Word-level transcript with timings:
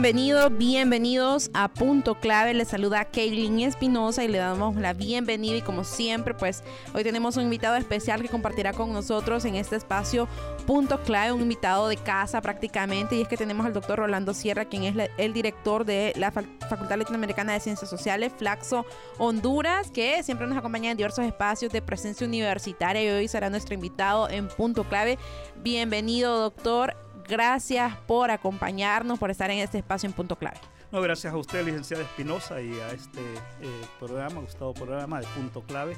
Bienvenidos, 0.00 0.56
bienvenidos 0.56 1.50
a 1.54 1.66
Punto 1.66 2.14
Clave. 2.14 2.54
Les 2.54 2.68
saluda 2.68 3.04
Kaylin 3.06 3.58
Espinosa 3.58 4.22
y 4.22 4.28
le 4.28 4.38
damos 4.38 4.76
la 4.76 4.92
bienvenida. 4.92 5.56
Y 5.56 5.60
como 5.60 5.82
siempre, 5.82 6.34
pues 6.34 6.62
hoy 6.94 7.02
tenemos 7.02 7.36
un 7.36 7.42
invitado 7.42 7.74
especial 7.74 8.22
que 8.22 8.28
compartirá 8.28 8.72
con 8.72 8.92
nosotros 8.92 9.44
en 9.44 9.56
este 9.56 9.74
espacio 9.74 10.28
Punto 10.68 11.02
Clave, 11.02 11.32
un 11.32 11.40
invitado 11.40 11.88
de 11.88 11.96
casa 11.96 12.40
prácticamente. 12.40 13.16
Y 13.16 13.22
es 13.22 13.28
que 13.28 13.36
tenemos 13.36 13.66
al 13.66 13.72
doctor 13.72 13.98
Rolando 13.98 14.34
Sierra, 14.34 14.66
quien 14.66 14.84
es 14.84 15.10
el 15.18 15.32
director 15.32 15.84
de 15.84 16.12
la 16.14 16.30
Facultad 16.30 16.96
Latinoamericana 16.96 17.54
de 17.54 17.58
Ciencias 17.58 17.90
Sociales, 17.90 18.32
Flaxo 18.38 18.86
Honduras, 19.18 19.90
que 19.90 20.22
siempre 20.22 20.46
nos 20.46 20.56
acompaña 20.56 20.92
en 20.92 20.96
diversos 20.96 21.24
espacios 21.24 21.72
de 21.72 21.82
presencia 21.82 22.24
universitaria 22.24 23.02
y 23.02 23.08
hoy 23.08 23.26
será 23.26 23.50
nuestro 23.50 23.74
invitado 23.74 24.30
en 24.30 24.46
Punto 24.46 24.84
Clave. 24.84 25.18
Bienvenido, 25.56 26.38
doctor 26.38 26.94
gracias 27.28 27.94
por 28.06 28.30
acompañarnos, 28.30 29.18
por 29.18 29.30
estar 29.30 29.50
en 29.50 29.58
este 29.58 29.78
espacio 29.78 30.06
en 30.08 30.12
Punto 30.12 30.36
Clave. 30.36 30.58
No, 30.90 31.02
gracias 31.02 31.32
a 31.32 31.36
usted, 31.36 31.64
licenciada 31.64 32.02
Espinosa, 32.02 32.60
y 32.62 32.72
a 32.80 32.90
este 32.92 33.20
eh, 33.20 33.84
programa, 33.98 34.40
Gustavo 34.40 34.72
Programa 34.72 35.20
de 35.20 35.26
Punto 35.28 35.62
Clave, 35.62 35.96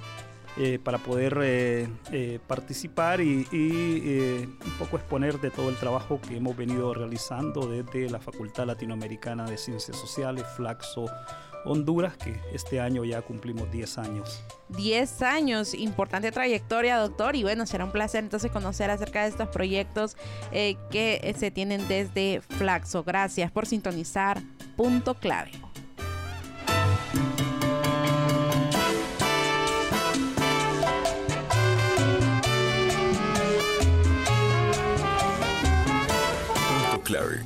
eh, 0.57 0.81
para 0.83 0.99
poder 0.99 1.39
eh, 1.43 2.41
participar 2.49 3.21
y, 3.21 3.47
un 3.53 4.79
poco 4.79 4.97
exponer 4.97 5.41
de 5.41 5.51
todo 5.53 5.69
el 5.69 5.77
trabajo 5.77 6.21
que 6.21 6.37
hemos 6.37 6.57
venido 6.57 6.93
realizando 6.93 7.69
desde 7.69 8.11
la 8.11 8.19
Facultad 8.19 8.67
Latinoamericana 8.67 9.45
de 9.45 9.57
Ciencias 9.57 9.97
Sociales, 9.97 10.45
Flaxo 10.57 11.07
Honduras, 11.65 12.17
que 12.17 12.41
este 12.53 12.81
año 12.81 13.05
ya 13.05 13.23
cumplimos 13.23 13.71
10 13.71 13.99
años. 13.99 14.43
10 14.71 15.23
años, 15.23 15.75
importante 15.75 16.33
trayectoria, 16.33 16.97
doctor, 16.99 17.37
y 17.37 17.43
bueno, 17.43 17.67
será 17.67 17.85
un 17.85 17.93
placer 17.93 18.25
entonces 18.25 18.51
conocer 18.51 18.91
acerca 18.91 19.23
de 19.23 19.29
estos 19.29 19.49
proyectos 19.49 20.17
eh, 20.53 20.77
que 20.91 21.21
eh, 21.23 21.35
se 21.37 21.51
tienen 21.51 21.87
desde 21.89 22.41
Flaxo. 22.41 23.05
Gracias 23.05 23.51
por 23.51 23.67
sintonizar. 23.67 24.41
Punto 24.77 25.15
clave. 25.15 25.51
Punto 36.91 37.03
clave. 37.05 37.45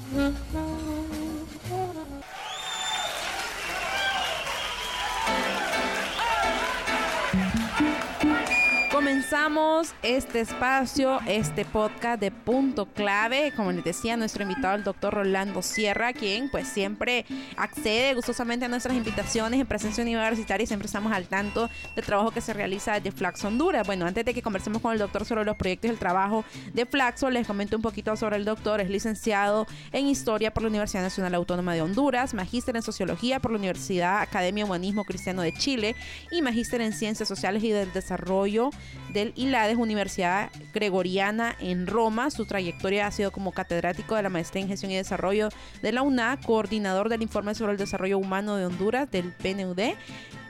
Comenzamos 9.25 9.95
este 10.03 10.41
espacio, 10.41 11.19
este 11.27 11.65
podcast 11.65 12.21
de 12.21 12.31
punto 12.31 12.85
clave. 12.85 13.55
Como 13.57 13.73
les 13.73 13.83
decía, 13.83 14.19
nuestro 14.19 14.43
invitado, 14.43 14.77
el 14.77 14.85
doctor 14.85 15.15
Rolando 15.15 15.63
Sierra, 15.63 16.13
quien 16.13 16.51
pues 16.51 16.69
siempre 16.69 17.25
accede 17.57 18.13
gustosamente 18.13 18.67
a 18.67 18.69
nuestras 18.69 18.95
invitaciones 18.95 19.59
en 19.59 19.67
presencia 19.67 20.03
universitaria 20.03 20.65
y 20.65 20.67
siempre 20.67 20.85
estamos 20.85 21.11
al 21.11 21.27
tanto 21.27 21.71
del 21.97 22.05
trabajo 22.05 22.33
que 22.33 22.43
se 22.43 22.53
realiza 22.53 22.93
desde 22.93 23.13
Flaxo 23.13 23.49
Honduras. 23.49 23.87
Bueno, 23.87 24.05
antes 24.05 24.27
de 24.27 24.35
que 24.35 24.43
conversemos 24.43 24.83
con 24.83 24.93
el 24.93 24.99
doctor 24.99 25.25
sobre 25.25 25.47
los 25.47 25.57
proyectos 25.57 25.89
y 25.89 25.95
el 25.95 25.99
trabajo 25.99 26.45
de 26.75 26.85
Flaxo, 26.85 27.31
les 27.31 27.47
comento 27.47 27.77
un 27.77 27.83
poquito 27.83 28.15
sobre 28.17 28.37
el 28.37 28.45
doctor. 28.45 28.83
Es 28.83 28.91
licenciado 28.91 29.67
en 29.93 30.07
Historia 30.07 30.53
por 30.53 30.65
la 30.65 30.69
Universidad 30.69 31.03
Nacional 31.03 31.35
Autónoma 31.35 31.73
de 31.73 31.81
Honduras, 31.81 32.35
magíster 32.35 32.77
en 32.77 32.83
Sociología 32.83 33.41
por 33.41 33.53
la 33.53 33.59
Universidad 33.59 34.21
Academia 34.21 34.67
Humanismo 34.67 35.05
Cristiano 35.05 35.41
de 35.41 35.55
Chile 35.55 35.97
y 36.31 36.43
magíster 36.43 36.83
en 36.83 36.93
Ciencias 36.93 37.27
Sociales 37.27 37.65
y 37.65 37.71
del 37.71 37.91
Desarrollo 37.95 38.69
del 39.15 39.33
ILADES, 39.37 39.79
Universidad 39.79 40.51
Gregoriana 40.75 41.57
en 41.61 41.87
Roma. 41.87 42.31
Su 42.31 42.45
trayectoria 42.45 43.07
ha 43.07 43.11
sido 43.11 43.33
como 43.33 43.53
catedrático 43.53 44.17
de 44.17 44.23
la 44.23 44.29
Maestría 44.29 44.63
en 44.63 44.69
Gestión 44.69 44.93
y 44.93 44.97
Desarrollo 44.97 45.49
de 45.81 45.93
la 45.93 46.03
UNA, 46.03 46.39
coordinador 46.45 47.09
del 47.09 47.23
Informe 47.23 47.55
sobre 47.55 47.73
el 47.73 47.79
Desarrollo 47.79 48.19
Humano 48.19 48.57
de 48.57 48.67
Honduras 48.67 49.11
del 49.11 49.33
PNUD, 49.33 49.95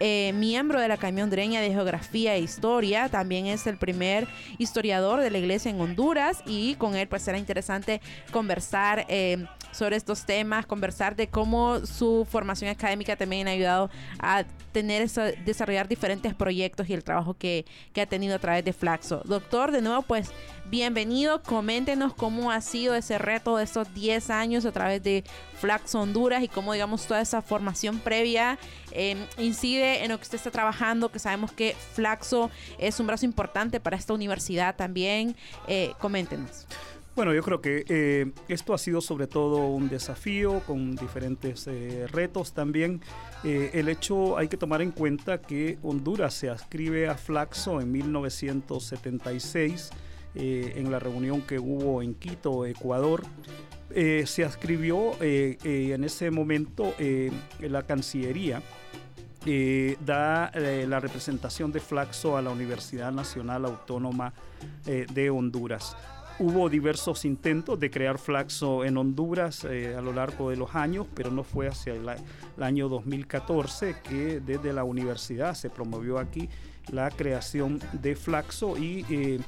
eh, 0.01 0.33
miembro 0.35 0.81
de 0.81 0.89
la 0.89 0.95
Academia 0.95 1.25
Hondureña 1.25 1.61
de 1.61 1.71
Geografía 1.71 2.35
e 2.35 2.41
Historia. 2.41 3.09
También 3.09 3.47
es 3.47 3.67
el 3.67 3.77
primer 3.77 4.27
historiador 4.59 5.21
de 5.21 5.31
la 5.31 5.39
Iglesia 5.39 5.71
en 5.71 5.81
Honduras 5.81 6.43
y 6.47 6.75
con 6.77 6.97
él 6.97 7.07
pues 7.07 7.23
será 7.23 7.39
interesante 7.39 8.01
conversar. 8.33 9.05
Eh, 9.09 9.47
sobre 9.75 9.97
estos 9.97 10.25
temas, 10.25 10.67
conversar 10.67 11.17
de 11.17 11.29
cómo 11.29 11.85
su 11.85 12.27
formación 12.31 12.71
académica 12.71 13.17
también 13.17 13.49
ha 13.49 13.53
ayudado 13.53 13.91
a 14.19 14.45
tener 14.73 15.03
eso, 15.03 15.23
desarrollar 15.45 15.89
diferentes 15.89 16.35
proyectos 16.35 16.89
y 16.89 16.95
el 16.95 17.05
trabajo 17.05 17.35
que, 17.35 17.65
que 17.93 18.01
ha 18.01 18.07
tenido 18.07 18.37
a 18.37 18.39
través 18.39 18.65
de 18.65 18.73
Flaxo. 18.73 19.23
Doctor, 19.25 19.71
de 19.73 19.83
nuevo, 19.83 20.03
pues 20.03 20.31
bienvenido. 20.67 21.43
Coméntenos 21.43 22.15
cómo 22.15 22.51
ha 22.51 22.61
sido 22.61 22.95
ese 22.95 23.19
reto 23.19 23.57
de 23.57 23.65
estos 23.65 23.93
10 23.95 24.31
años 24.31 24.65
a 24.65 24.73
través 24.73 25.03
de 25.03 25.25
Flaxo 25.61 26.01
Honduras 26.01 26.43
y 26.43 26.49
cómo, 26.49 26.73
digamos, 26.73 27.07
toda 27.07 27.21
esa 27.21 27.43
formación 27.43 27.99
previa 27.99 28.59
em, 28.91 29.19
incide 29.39 30.05
en 30.05 30.11
lo 30.11 30.19
que 30.19 30.25
usted 30.25 30.37
está 30.37 30.51
trabajando, 30.51 31.11
que 31.11 31.19
sabemos 31.19 31.53
que 31.53 31.77
Flaxo 31.95 32.51
es 32.79 32.99
un 33.01 33.07
brazo 33.07 33.25
importante 33.25 33.81
para 33.81 33.97
esta 33.97 34.13
universidad 34.13 34.77
también. 34.77 35.37
Eh, 35.67 35.93
coméntenos. 35.99 36.67
Bueno, 37.17 37.33
yo 37.33 37.45
creo 37.45 37.61
que 37.61 37.85
eh, 37.89 38.33
esto 38.49 38.75
ha 38.75 38.79
sido 38.79 39.01
sobre 39.01 39.29
todo 39.29 39.69
un 39.69 39.89
desafío 39.89 40.61
con 40.67 40.97
diferentes 40.97 41.69
eh, 41.69 42.09
retos 42.11 42.53
también. 42.53 43.01
Eh, 43.45 43.71
el 43.75 43.89
hecho 43.89 44.37
hay 44.37 44.49
que 44.49 44.57
tomar 44.57 44.83
en 44.83 44.91
cuenta 44.91 45.41
que 45.41 45.79
Honduras 45.85 46.35
se 46.35 46.51
ascribe 46.51 47.07
a 47.09 47.15
Flaxo 47.15 47.81
en 47.81 47.93
1976 47.93 49.91
en 50.37 50.91
la 50.91 50.99
reunión 50.99 51.43
que 51.43 51.61
hubo 51.61 52.03
en 52.03 52.15
Quito, 52.15 52.67
Ecuador. 52.67 53.23
se 53.95 54.45
ascribió 54.45 55.13
en 55.23 56.03
ese 56.03 56.33
momento 56.33 56.93
la 57.61 57.87
Cancillería. 57.87 58.61
da 60.05 60.51
la 60.53 60.99
representación 60.99 61.71
de 61.71 61.79
Flaxo 61.79 62.37
a 62.37 62.43
la 62.43 62.51
Universidad 62.51 63.13
Nacional 63.13 63.65
Autónoma 63.65 64.35
de 64.85 65.31
Honduras. 65.31 65.97
Hubo 66.41 66.69
diversos 66.69 67.25
intentos 67.25 67.79
de 67.79 67.93
crear 67.93 68.19
Flaxo 68.19 68.85
en 68.85 68.97
Honduras 68.97 69.65
eh, 69.65 69.95
a 69.97 70.01
lo 70.01 70.13
largo 70.13 70.51
de 70.51 70.57
los 70.57 70.75
años, 70.75 71.07
pero 71.15 71.31
no 71.31 71.45
fue 71.45 71.69
hacia 71.69 71.95
el, 71.95 72.09
año 72.61 72.89
2014 72.89 73.97
que 74.03 74.41
desde 74.41 74.73
la 74.73 74.83
universidad 74.83 75.55
se 75.55 75.71
promovió 75.71 76.19
aquí 76.19 76.49
la 76.91 77.11
creación 77.11 77.81
de 77.93 78.17
Flaxo 78.17 78.77
y 78.77 79.05
eh, 79.09 79.41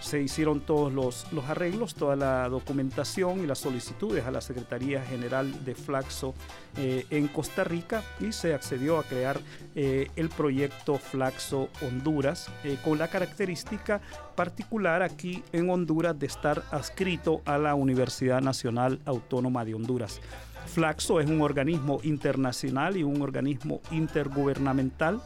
se 0.00 0.22
hicieron 0.22 0.60
todos 0.60 0.92
los, 0.92 1.30
los, 1.32 1.44
arreglos, 1.46 1.94
toda 1.94 2.16
la 2.16 2.48
documentación 2.48 3.42
y 3.42 3.46
las 3.46 3.58
solicitudes 3.58 4.24
a 4.24 4.30
la 4.30 4.40
Secretaría 4.40 5.02
General 5.02 5.64
de 5.64 5.74
Flaxo 5.74 6.34
eh, 6.76 7.06
en 7.10 7.28
Costa 7.28 7.64
Rica 7.64 8.02
y 8.20 8.32
se 8.32 8.54
accedió 8.54 8.98
a 8.98 9.04
crear 9.04 9.40
el 9.74 10.28
proyecto 10.28 10.98
Flaxo 10.98 11.68
Honduras 11.82 12.48
con 12.84 12.96
la 12.96 13.08
característica 13.08 14.00
particular 14.36 15.02
aquí 15.02 15.42
en 15.52 15.68
Honduras 15.68 16.18
de 16.18 16.26
estar 16.26 16.62
adscrito 16.70 17.42
a 17.44 17.58
la 17.58 17.74
Universidad 17.74 18.40
Nacional 18.40 19.00
Autónoma 19.04 19.64
de 19.64 19.74
Honduras. 19.74 20.20
Flaxo 20.66 21.20
es 21.20 21.28
un 21.28 21.42
organismo 21.42 22.00
internacional 22.02 22.96
y 22.96 23.02
un 23.02 23.22
organismo 23.22 23.80
intergubernamental 23.90 25.20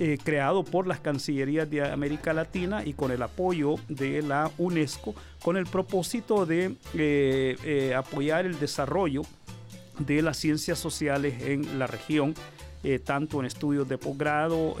eh, 0.00 0.16
creado 0.22 0.62
por 0.62 0.86
las 0.86 1.00
Cancillerías 1.00 1.68
de 1.68 1.82
América 1.82 2.32
Latina 2.32 2.84
y 2.84 2.92
con 2.92 3.10
el 3.10 3.20
apoyo 3.20 3.74
de 3.88 4.22
la 4.22 4.48
UNESCO 4.56 5.12
con 5.42 5.56
el 5.56 5.66
propósito 5.66 6.46
de 6.46 6.76
eh, 6.94 7.56
eh, 7.64 7.94
apoyar 7.96 8.46
el 8.46 8.60
desarrollo 8.60 9.22
de 9.98 10.22
las 10.22 10.36
ciencias 10.36 10.78
sociales 10.78 11.42
en 11.42 11.80
la 11.80 11.88
región 11.88 12.34
tanto 13.04 13.40
en 13.40 13.46
estudios 13.46 13.88
de 13.88 13.98
posgrado 13.98 14.76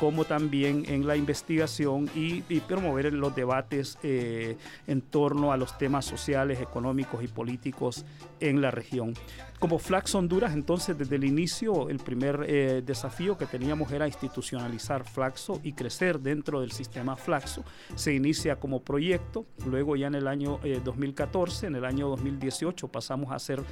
como 0.00 0.24
también 0.24 0.84
en 0.88 1.06
la 1.06 1.14
investigación 1.14 2.10
y, 2.16 2.42
promover 2.62 3.12
los 3.12 3.34
debates 3.36 3.96
en 4.02 5.00
torno 5.02 5.52
a 5.52 5.56
los 5.56 5.78
temas 5.78 6.04
sociales, 6.04 6.60
económicos 6.60 7.22
y 7.22 7.28
políticos 7.28 8.04
en 8.40 8.60
la 8.60 8.72
región. 8.72 9.14
Como 9.62 9.78
Flax 9.78 10.16
Honduras, 10.16 10.54
entonces 10.54 10.98
desde 10.98 11.14
el 11.14 11.22
inicio 11.22 11.88
el 11.88 11.98
primer 11.98 12.82
desafío 12.82 13.38
que 13.38 13.46
teníamos 13.46 13.92
era 13.92 14.08
institucionalizar 14.08 15.04
Flaxo 15.04 15.60
y 15.62 15.72
crecer 15.72 16.18
dentro 16.18 16.60
del 16.60 16.72
sistema 16.72 17.14
Flaxo. 17.14 17.62
Se 17.94 18.12
inicia 18.12 18.56
como 18.56 18.82
proyecto, 18.82 19.46
luego 19.64 19.94
ya 19.94 20.08
en 20.08 20.16
el 20.16 20.26
año 20.26 20.58
2014, 20.82 21.68
en 21.68 21.76
el 21.76 21.84
año 21.84 22.08
2018 22.08 22.88
pasamos 22.88 23.30
a 23.30 23.36
hacer 23.36 23.62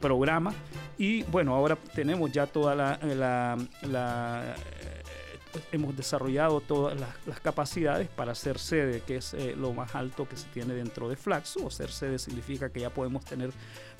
programa 0.00 0.54
y 0.98 1.24
bueno, 1.24 1.52
ahora 1.56 1.74
tenemos 1.96 2.30
ya 2.30 2.46
toda 2.46 2.76
la, 2.76 3.66
hemos 5.72 5.96
desarrollado 5.96 6.60
todas 6.60 6.98
las, 6.98 7.40
capacidades 7.40 8.08
para 8.08 8.34
ser 8.34 8.58
sede, 8.58 9.00
que 9.00 9.16
es 9.16 9.34
eh, 9.34 9.54
lo 9.56 9.72
más 9.72 9.94
alto 9.94 10.26
que 10.28 10.36
se 10.36 10.46
tiene 10.48 10.74
dentro 10.74 11.08
de 11.08 11.16
Flaxo. 11.16 11.70
Ser 11.70 11.90
sede 11.90 12.18
significa 12.18 12.70
que 12.70 12.80
ya 12.80 12.90
podemos 12.90 13.24
tener 13.24 13.50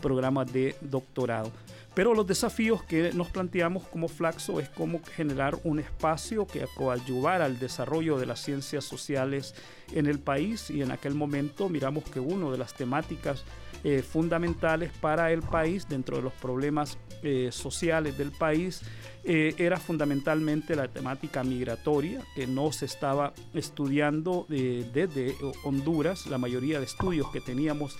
programas 0.01 0.53
de 0.53 0.77
doctorado. 0.81 1.51
Pero 1.95 2.15
los 2.15 2.27
desafíos 2.27 2.83
que 2.83 3.13
nos 3.13 3.29
planteamos 3.29 3.87
como 3.87 4.09
Flaxo 4.09 4.59
es 4.59 4.69
cómo 4.69 5.01
generar 5.15 5.57
un 5.63 5.79
espacio 5.79 6.47
que 6.47 6.67
coadyuvara 6.75 7.45
al 7.45 7.59
desarrollo 7.59 8.19
de 8.19 8.27
las 8.27 8.41
ciencias 8.41 8.85
sociales 8.85 9.55
en 9.93 10.07
el 10.07 10.19
país 10.19 10.71
y 10.71 10.83
en 10.83 10.91
aquel 10.91 11.15
momento 11.15 11.69
miramos 11.69 12.05
que 12.05 12.19
una 12.19 12.51
de 12.51 12.59
las 12.59 12.75
temáticas 12.75 13.45
eh, 13.87 14.01
fundamentales 14.01 14.91
para 14.99 15.31
el 15.31 15.43
país 15.43 15.87
dentro 15.87 16.17
de 16.17 16.23
los 16.23 16.33
problemas 16.33 16.97
eh, 17.23 17.51
sociales 17.53 18.17
del 18.17 18.31
país 18.33 18.81
eh, 19.25 19.55
era 19.59 19.79
fundamentalmente 19.79 20.75
la 20.75 20.89
temática 20.89 21.45
migratoria 21.45 22.23
que 22.35 22.47
no 22.47 22.73
se 22.73 22.87
estaba 22.87 23.35
estudiando 23.53 24.47
desde 24.49 25.37
Honduras. 25.65 26.27
La 26.29 26.39
mayoría 26.39 26.79
de 26.79 26.87
estudios 26.87 27.31
que 27.31 27.43
teníamos 27.43 27.99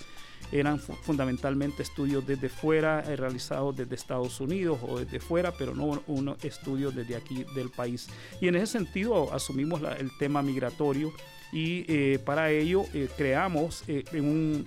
eran 0.53 0.81
fundamentalmente 0.81 1.83
estudios 1.83 2.27
desde 2.27 2.49
fuera, 2.49 3.03
realizados 3.03 3.77
desde 3.77 3.95
Estados 3.95 4.41
Unidos 4.41 4.79
o 4.89 5.01
desde 5.01 5.21
fuera, 5.21 5.53
pero 5.53 5.75
no 5.75 6.03
un 6.07 6.35
estudio 6.43 6.93
desde 6.93 7.17
aquí 7.17 7.45
del 7.55 7.69
país. 7.69 8.09
Y 8.41 8.49
en 8.49 8.57
ese 8.57 8.79
sentido 8.79 9.31
asumimos 9.35 9.83
el 9.99 10.11
tema 10.17 10.41
migratorio 10.41 11.13
y 11.53 12.17
para 12.19 12.51
ello 12.51 12.85
creamos 13.19 13.85
un 14.15 14.67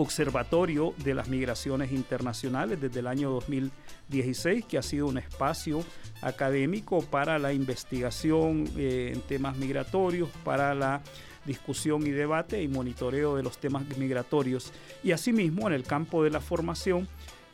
Observatorio 0.00 0.94
de 1.04 1.12
las 1.12 1.28
Migraciones 1.28 1.92
Internacionales 1.92 2.80
desde 2.80 3.00
el 3.00 3.06
año 3.06 3.30
2016, 3.32 4.64
que 4.64 4.78
ha 4.78 4.82
sido 4.82 5.06
un 5.06 5.18
espacio 5.18 5.84
académico 6.22 7.02
para 7.02 7.38
la 7.38 7.52
investigación 7.52 8.66
eh, 8.78 9.12
en 9.14 9.20
temas 9.20 9.58
migratorios, 9.58 10.30
para 10.42 10.74
la 10.74 11.02
discusión 11.44 12.06
y 12.06 12.12
debate 12.12 12.62
y 12.62 12.68
monitoreo 12.68 13.36
de 13.36 13.42
los 13.42 13.58
temas 13.58 13.84
migratorios. 13.98 14.72
Y 15.04 15.12
asimismo, 15.12 15.66
en 15.66 15.74
el 15.74 15.82
campo 15.82 16.24
de 16.24 16.30
la 16.30 16.40
formación, 16.40 17.06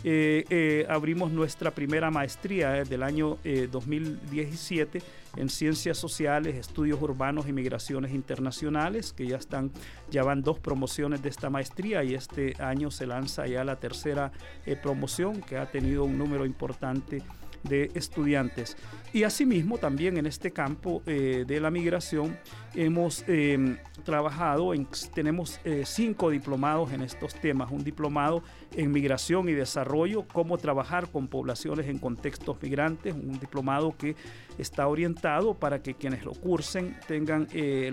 eh, 0.05 0.45
eh, 0.49 0.87
abrimos 0.89 1.33
nuestra 1.33 1.73
primera 1.73 2.13
maestría 2.13 2.85
del 2.85 3.03
año 3.03 3.39
2017 3.73 5.03
en 5.37 5.49
Ciencias 5.49 5.99
Sociales, 5.99 6.57
Estudios 6.57 7.01
Urbanos 7.01 7.49
y 7.49 7.53
Migraciones 7.53 8.13
Internacionales, 8.13 9.13
que 9.13 9.27
ya 9.27 9.37
están, 9.37 9.71
ya 10.11 10.23
van 10.23 10.43
dos 10.43 10.59
promociones 10.59 11.23
de 11.23 11.29
esta 11.29 11.51
maestría 11.51 12.05
y 12.05 12.15
este 12.15 12.55
año 12.63 12.91
se 12.91 13.07
lanza 13.07 13.47
ya 13.47 13.65
la 13.65 13.77
tercera 13.77 14.33
eh, 14.65 14.77
promoción 14.77 15.41
que 15.43 15.59
ha 15.59 15.71
tenido 15.71 16.05
un 16.05 16.19
número 16.19 16.47
importante 16.47 17.23
de 17.63 17.91
estudiantes. 17.95 18.77
Y 19.13 19.25
asimismo 19.25 19.79
también 19.79 20.17
en 20.17 20.27
este 20.27 20.51
campo 20.51 21.03
eh, 21.07 21.45
de 21.47 21.61
la 21.61 21.71
migración 21.71 22.39
hemos 22.75 23.25
em, 23.27 23.79
trabajado, 24.05 24.75
en, 24.75 24.87
tenemos 25.15 25.61
eh, 25.65 25.83
cinco 25.85 26.31
diplomados 26.31 26.93
en 26.93 27.03
estos 27.03 27.35
temas, 27.35 27.71
un 27.71 27.83
diplomado 27.83 28.43
en 28.77 28.93
migración 28.93 29.49
y 29.49 29.53
desarrollo, 29.53 30.27
cómo 30.33 30.59
trabajar 30.59 31.11
con 31.11 31.29
poblaciones 31.29 31.89
en 31.89 31.99
contextos 31.99 32.57
migrantes, 32.63 33.15
un 33.15 33.39
diplomado 33.41 33.97
que 33.97 34.15
está 34.59 34.87
orientado 34.87 35.55
para 35.55 35.83
que 35.83 35.95
quienes 35.95 36.25
lo 36.25 36.33
cursen 36.33 36.97
tengan 37.09 37.49
eh, 37.53 37.93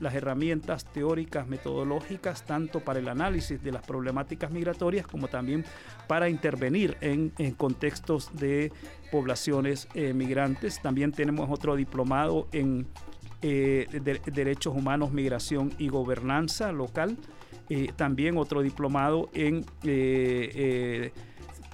las 0.00 0.14
herramientas 0.14 0.84
teóricas, 0.84 1.46
metodológicas, 1.48 2.44
tanto 2.44 2.80
para 2.80 3.00
el 3.00 3.08
análisis 3.08 3.62
de 3.62 3.72
las 3.72 3.84
problemáticas 3.84 4.50
migratorias 4.50 5.06
como 5.06 5.28
también 5.28 5.64
para 6.06 6.28
intervenir 6.28 6.96
en, 7.00 7.32
en 7.38 7.52
contextos 7.54 8.30
de 8.34 8.72
poblaciones 9.10 9.88
eh, 9.94 10.12
migrantes. 10.12 10.80
También 10.80 11.12
tenemos 11.12 11.50
otro 11.50 11.76
diplomado 11.76 12.48
en 12.52 12.86
eh, 13.42 13.86
Derechos 14.32 14.74
Humanos, 14.74 15.12
Migración 15.12 15.72
y 15.78 15.88
Gobernanza 15.88 16.72
Local. 16.72 17.16
Eh, 17.68 17.90
también 17.96 18.36
otro 18.36 18.62
diplomado 18.62 19.28
en 19.32 19.64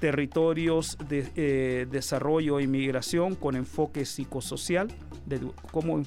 territorios 0.01 0.99
de 1.09 1.87
desarrollo 1.91 2.59
e 2.59 2.65
inmigración 2.65 3.35
con 3.35 3.57
enfoque 3.57 4.05
psicosocial, 4.05 4.89
de 5.27 5.41
cómo 5.71 6.03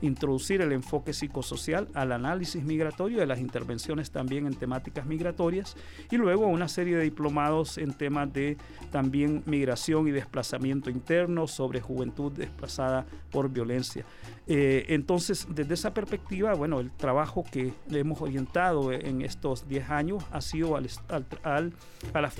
introducir 0.00 0.60
el 0.60 0.72
enfoque 0.72 1.12
psicosocial 1.12 1.88
al 1.94 2.12
análisis 2.12 2.62
migratorio 2.62 3.18
de 3.18 3.26
las 3.26 3.40
intervenciones 3.40 4.10
también 4.10 4.46
en 4.46 4.54
temáticas 4.54 5.06
migratorias 5.06 5.76
y 6.10 6.16
luego 6.16 6.46
una 6.46 6.68
serie 6.68 6.96
de 6.96 7.04
diplomados 7.04 7.78
en 7.78 7.92
temas 7.92 8.32
de 8.32 8.56
también 8.90 9.42
migración 9.46 10.08
y 10.08 10.10
desplazamiento 10.10 10.90
interno 10.90 11.46
sobre 11.46 11.80
juventud 11.80 12.32
desplazada 12.32 13.06
por 13.30 13.50
violencia. 13.50 14.04
Eh, 14.50 14.86
entonces, 14.88 15.46
desde 15.50 15.74
esa 15.74 15.92
perspectiva, 15.92 16.54
bueno, 16.54 16.80
el 16.80 16.90
trabajo 16.90 17.44
que 17.50 17.74
hemos 17.90 18.22
orientado 18.22 18.92
en 18.92 19.20
estos 19.20 19.68
10 19.68 19.90
años 19.90 20.24
ha 20.32 20.40
sido 20.40 20.76
al, 20.76 20.88
al, 21.42 21.72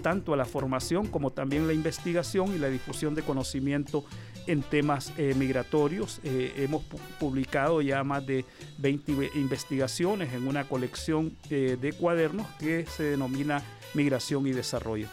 tanto 0.03 0.33
a 0.33 0.37
la 0.37 0.47
formación 0.47 1.07
como 1.07 1.31
también 1.31 1.67
la 1.67 1.75
investigación 1.75 2.55
y 2.55 2.59
la 2.59 2.69
difusión 2.69 3.15
de 3.15 3.23
conocimiento 3.23 4.05
en 4.47 4.63
temas 4.63 5.13
eh, 5.19 5.35
migratorios. 5.37 6.21
Eh, 6.25 6.55
hemos 6.57 6.83
publicado 7.21 7.48
ya 7.83 8.05
más 8.05 8.27
de 8.27 8.45
20 8.79 9.31
investigaciones 9.35 10.33
en 10.33 10.47
una 10.47 10.65
colección 10.65 11.37
de 11.49 11.95
cuadernos 11.99 12.47
que 12.59 12.87
se 12.87 13.05
denomina 13.05 13.62
Migración 13.95 14.47
y 14.47 14.53
Desarrollo 14.53 15.09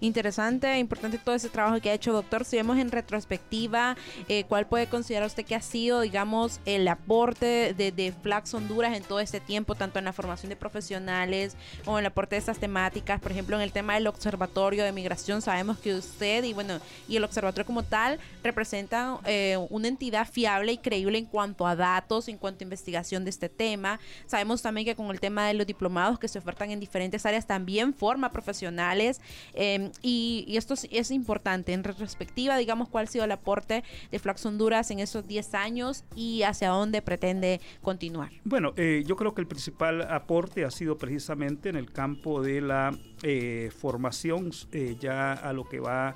interesante, 0.00 0.78
importante 0.78 1.18
todo 1.18 1.34
ese 1.34 1.48
trabajo 1.48 1.80
que 1.80 1.90
ha 1.90 1.94
hecho 1.94 2.12
doctor. 2.12 2.44
Si 2.44 2.56
vemos 2.56 2.78
en 2.78 2.90
retrospectiva, 2.90 3.96
eh, 4.28 4.44
¿cuál 4.48 4.66
puede 4.66 4.86
considerar 4.86 5.26
usted 5.26 5.44
que 5.44 5.54
ha 5.54 5.62
sido, 5.62 6.00
digamos, 6.00 6.60
el 6.64 6.86
aporte 6.88 7.74
de, 7.74 7.92
de, 7.92 8.12
Flax 8.12 8.54
Honduras 8.54 8.96
en 8.96 9.02
todo 9.02 9.20
este 9.20 9.40
tiempo, 9.40 9.74
tanto 9.74 9.98
en 9.98 10.04
la 10.04 10.12
formación 10.12 10.50
de 10.50 10.56
profesionales 10.56 11.56
o 11.86 11.92
en 11.98 12.00
el 12.00 12.06
aporte 12.06 12.34
de 12.34 12.40
estas 12.40 12.58
temáticas? 12.58 13.20
Por 13.20 13.32
ejemplo, 13.32 13.56
en 13.56 13.62
el 13.62 13.72
tema 13.72 13.94
del 13.94 14.06
Observatorio 14.06 14.84
de 14.84 14.92
Migración, 14.92 15.42
sabemos 15.42 15.78
que 15.78 15.94
usted 15.94 16.44
y 16.44 16.52
bueno, 16.52 16.80
y 17.08 17.16
el 17.16 17.24
Observatorio 17.24 17.66
como 17.66 17.82
tal 17.82 18.18
representan 18.42 19.18
eh, 19.24 19.56
una 19.70 19.88
entidad 19.88 20.28
fiable 20.28 20.72
y 20.72 20.78
creíble 20.78 21.18
en 21.18 21.26
cuanto 21.26 21.66
a 21.66 21.76
datos, 21.76 22.28
en 22.28 22.38
cuanto 22.38 22.62
a 22.62 22.64
investigación 22.64 23.24
de 23.24 23.30
este 23.30 23.48
tema. 23.48 24.00
Sabemos 24.26 24.62
también 24.62 24.86
que 24.86 24.96
con 24.96 25.10
el 25.10 25.20
tema 25.20 25.46
de 25.46 25.54
los 25.54 25.66
diplomados 25.66 26.18
que 26.18 26.28
se 26.28 26.38
ofertan 26.38 26.70
en 26.70 26.80
diferentes 26.80 27.26
áreas 27.26 27.46
también 27.46 27.94
forma 27.94 28.30
profesionales. 28.30 29.20
Eh, 29.54 29.89
y, 30.02 30.44
esto 30.56 30.74
es, 30.74 31.10
importante 31.10 31.72
en 31.72 31.84
retrospectiva, 31.84 32.56
digamos, 32.56 32.88
cuál 32.88 33.04
ha 33.04 33.06
sido 33.06 33.24
el 33.24 33.32
aporte 33.32 33.82
de 34.10 34.18
Flax 34.18 34.44
Honduras 34.46 34.90
en 34.90 35.00
esos 35.00 35.26
10 35.26 35.54
años 35.54 36.04
y 36.14 36.42
hacia 36.42 36.68
dónde 36.68 37.02
pretende 37.02 37.60
continuar. 37.82 38.30
Bueno, 38.44 38.72
eh, 38.76 39.02
yo 39.06 39.16
creo 39.16 39.34
que 39.34 39.40
el 39.40 39.46
principal 39.46 40.02
aporte 40.02 40.64
ha 40.64 40.70
sido 40.70 40.98
precisamente 40.98 41.68
en 41.68 41.76
el 41.76 41.92
campo 41.92 42.42
de 42.42 42.60
la 42.60 42.96
eh, 43.22 43.70
formación, 43.76 44.50
eh, 44.72 44.96
ya 44.98 45.32
a 45.32 45.52
lo 45.52 45.68
que 45.68 45.80
va 45.80 46.14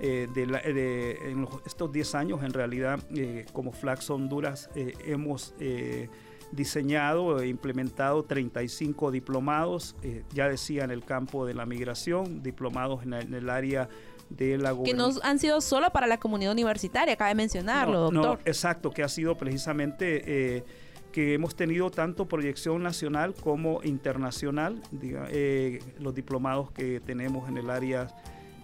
de, 0.00 1.18
en 1.22 1.48
estos 1.64 1.90
10 1.90 2.14
años, 2.14 2.42
en 2.42 2.52
realidad, 2.52 3.00
como 3.52 3.72
Flax 3.72 4.10
Honduras, 4.10 4.68
hemos 4.74 5.54
diseñado 6.52 7.40
e 7.40 7.48
implementado 7.48 8.22
35 8.22 9.10
diplomados, 9.10 9.96
eh, 10.02 10.24
ya 10.32 10.48
decía 10.48 10.84
en 10.84 10.90
el 10.90 11.04
campo 11.04 11.46
de 11.46 11.54
la 11.54 11.66
migración, 11.66 12.42
diplomados 12.42 13.02
en, 13.02 13.12
el 13.12 13.50
área 13.50 13.88
de 14.30 14.58
la 14.58 14.74
Que 14.84 14.94
no 14.94 15.10
han 15.22 15.38
sido 15.38 15.60
solo 15.60 15.90
para 15.90 16.06
la 16.06 16.18
comunidad 16.18 16.52
universitaria, 16.52 17.16
cabe 17.16 17.34
mencionarlo, 17.34 18.00
doctor. 18.00 18.22
No, 18.24 18.38
exacto, 18.44 18.90
que 18.90 19.02
ha 19.02 19.08
sido 19.08 19.36
precisamente 19.36 20.56
eh, 20.56 20.64
que 21.12 21.34
hemos 21.34 21.54
tenido 21.54 21.90
tanto 21.90 22.26
proyección 22.26 22.82
nacional 22.82 23.34
como 23.34 23.82
internacional, 23.84 24.82
eh, 25.00 25.78
los 26.00 26.14
diplomados 26.14 26.72
que 26.72 27.00
tenemos 27.00 27.48
en 27.48 27.58
el 27.58 27.70
área 27.70 28.08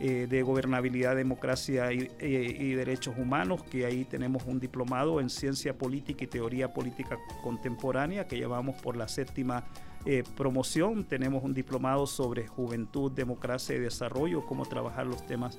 eh, 0.01 0.27
de 0.27 0.43
gobernabilidad, 0.43 1.15
democracia 1.15 1.93
y, 1.93 2.73
derechos 2.75 3.17
humanos, 3.19 3.63
que 3.63 3.85
ahí 3.85 4.07
tenemos 4.07 4.45
un 4.47 4.59
diplomado 4.59 5.21
en 5.21 5.29
ciencia 5.29 5.77
política 5.77 6.25
y 6.25 6.27
teoría 6.27 6.73
política 6.73 7.19
contemporánea 7.43 8.27
que 8.27 8.37
llevamos 8.37 8.81
por 8.81 8.97
la 8.97 9.09
séptima 9.09 9.65
eh, 10.07 10.25
promoción. 10.39 11.05
Tenemos 11.05 11.45
un 11.45 11.53
diplomado 11.53 12.07
sobre 12.07 12.47
juventud, 12.47 13.13
democracia 13.13 13.77
y 13.77 13.79
desarrollo, 13.79 14.47
cómo 14.47 14.65
trabajar 14.65 15.07
los 15.07 15.27
temas 15.27 15.59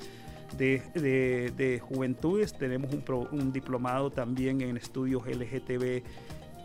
de, 0.58 1.80
juventudes. 1.88 2.58
Tenemos 2.58 2.92
un, 3.32 3.54
diplomado 3.54 4.10
también 4.10 4.62
en 4.62 4.76
estudios 4.76 5.24
LGTB 5.28 6.02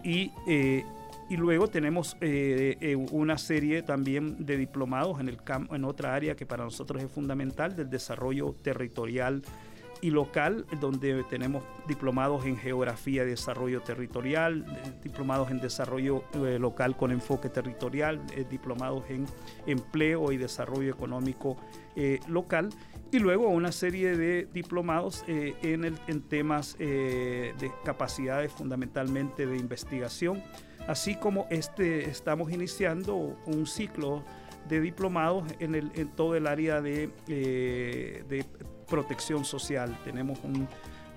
y, 0.03 0.33
eh, 0.49 0.83
y 1.29 1.37
luego 1.37 1.69
tenemos 1.69 2.17
eh, 2.21 2.77
eh, 2.81 2.97
una 2.97 3.39
serie 3.39 3.83
también 3.83 4.45
de 4.45 4.57
diplomados 4.57 5.21
en, 5.21 5.29
el 5.29 5.39
en 5.71 5.85
otra 5.85 6.15
área 6.15 6.37
que 6.37 6.47
para 6.47 6.65
nosotros 6.65 7.03
es 7.03 7.11
fundamental, 7.11 7.75
del 7.75 7.91
desarrollo 7.91 8.55
territorial 8.63 9.43
y 10.03 10.11
local, 10.11 10.67
donde 10.79 11.25
tenemos 11.25 11.65
diplomados 11.89 12.45
en 12.45 12.59
geografía 12.59 13.25
y 13.25 13.27
desarrollo 13.27 13.81
territorial, 13.81 14.65
diplomados 15.03 15.51
en 15.51 15.59
desarrollo 15.59 16.23
local 16.61 16.97
con 16.97 17.13
enfoque 17.13 17.49
territorial, 17.49 18.21
diplomados 18.51 19.05
en 19.09 19.25
empleo 19.67 20.33
y 20.33 20.37
desarrollo 20.37 20.93
económico 20.93 21.57
local 22.29 22.69
y 23.13 23.19
luego 23.19 23.49
una 23.49 23.73
serie 23.73 24.17
de 24.17 24.47
diplomados 24.53 25.25
eh, 25.29 25.55
en, 25.63 25.85
el, 25.85 25.99
en, 26.07 26.23
temas 26.23 26.77
eh, 26.79 27.55
de 27.59 27.71
capacidades 27.85 28.53
fundamentalmente 28.53 29.47
de 29.47 29.57
investigación, 29.57 30.43
así 30.89 31.15
como 31.15 31.47
este 31.51 32.11
estamos 32.11 32.51
iniciando 32.51 33.15
un 33.47 33.67
ciclo 33.67 34.25
de 34.69 34.81
diplomados 34.81 35.45
en, 35.61 35.75
el, 35.75 35.93
en 35.95 36.09
todo 36.09 36.35
el 36.35 36.47
área 36.47 36.81
de, 36.81 37.11
eh, 37.29 38.25
de 38.29 38.45
protección 38.89 39.45
social. 39.45 39.97
Tenemos 40.05 40.41
un 40.43 40.69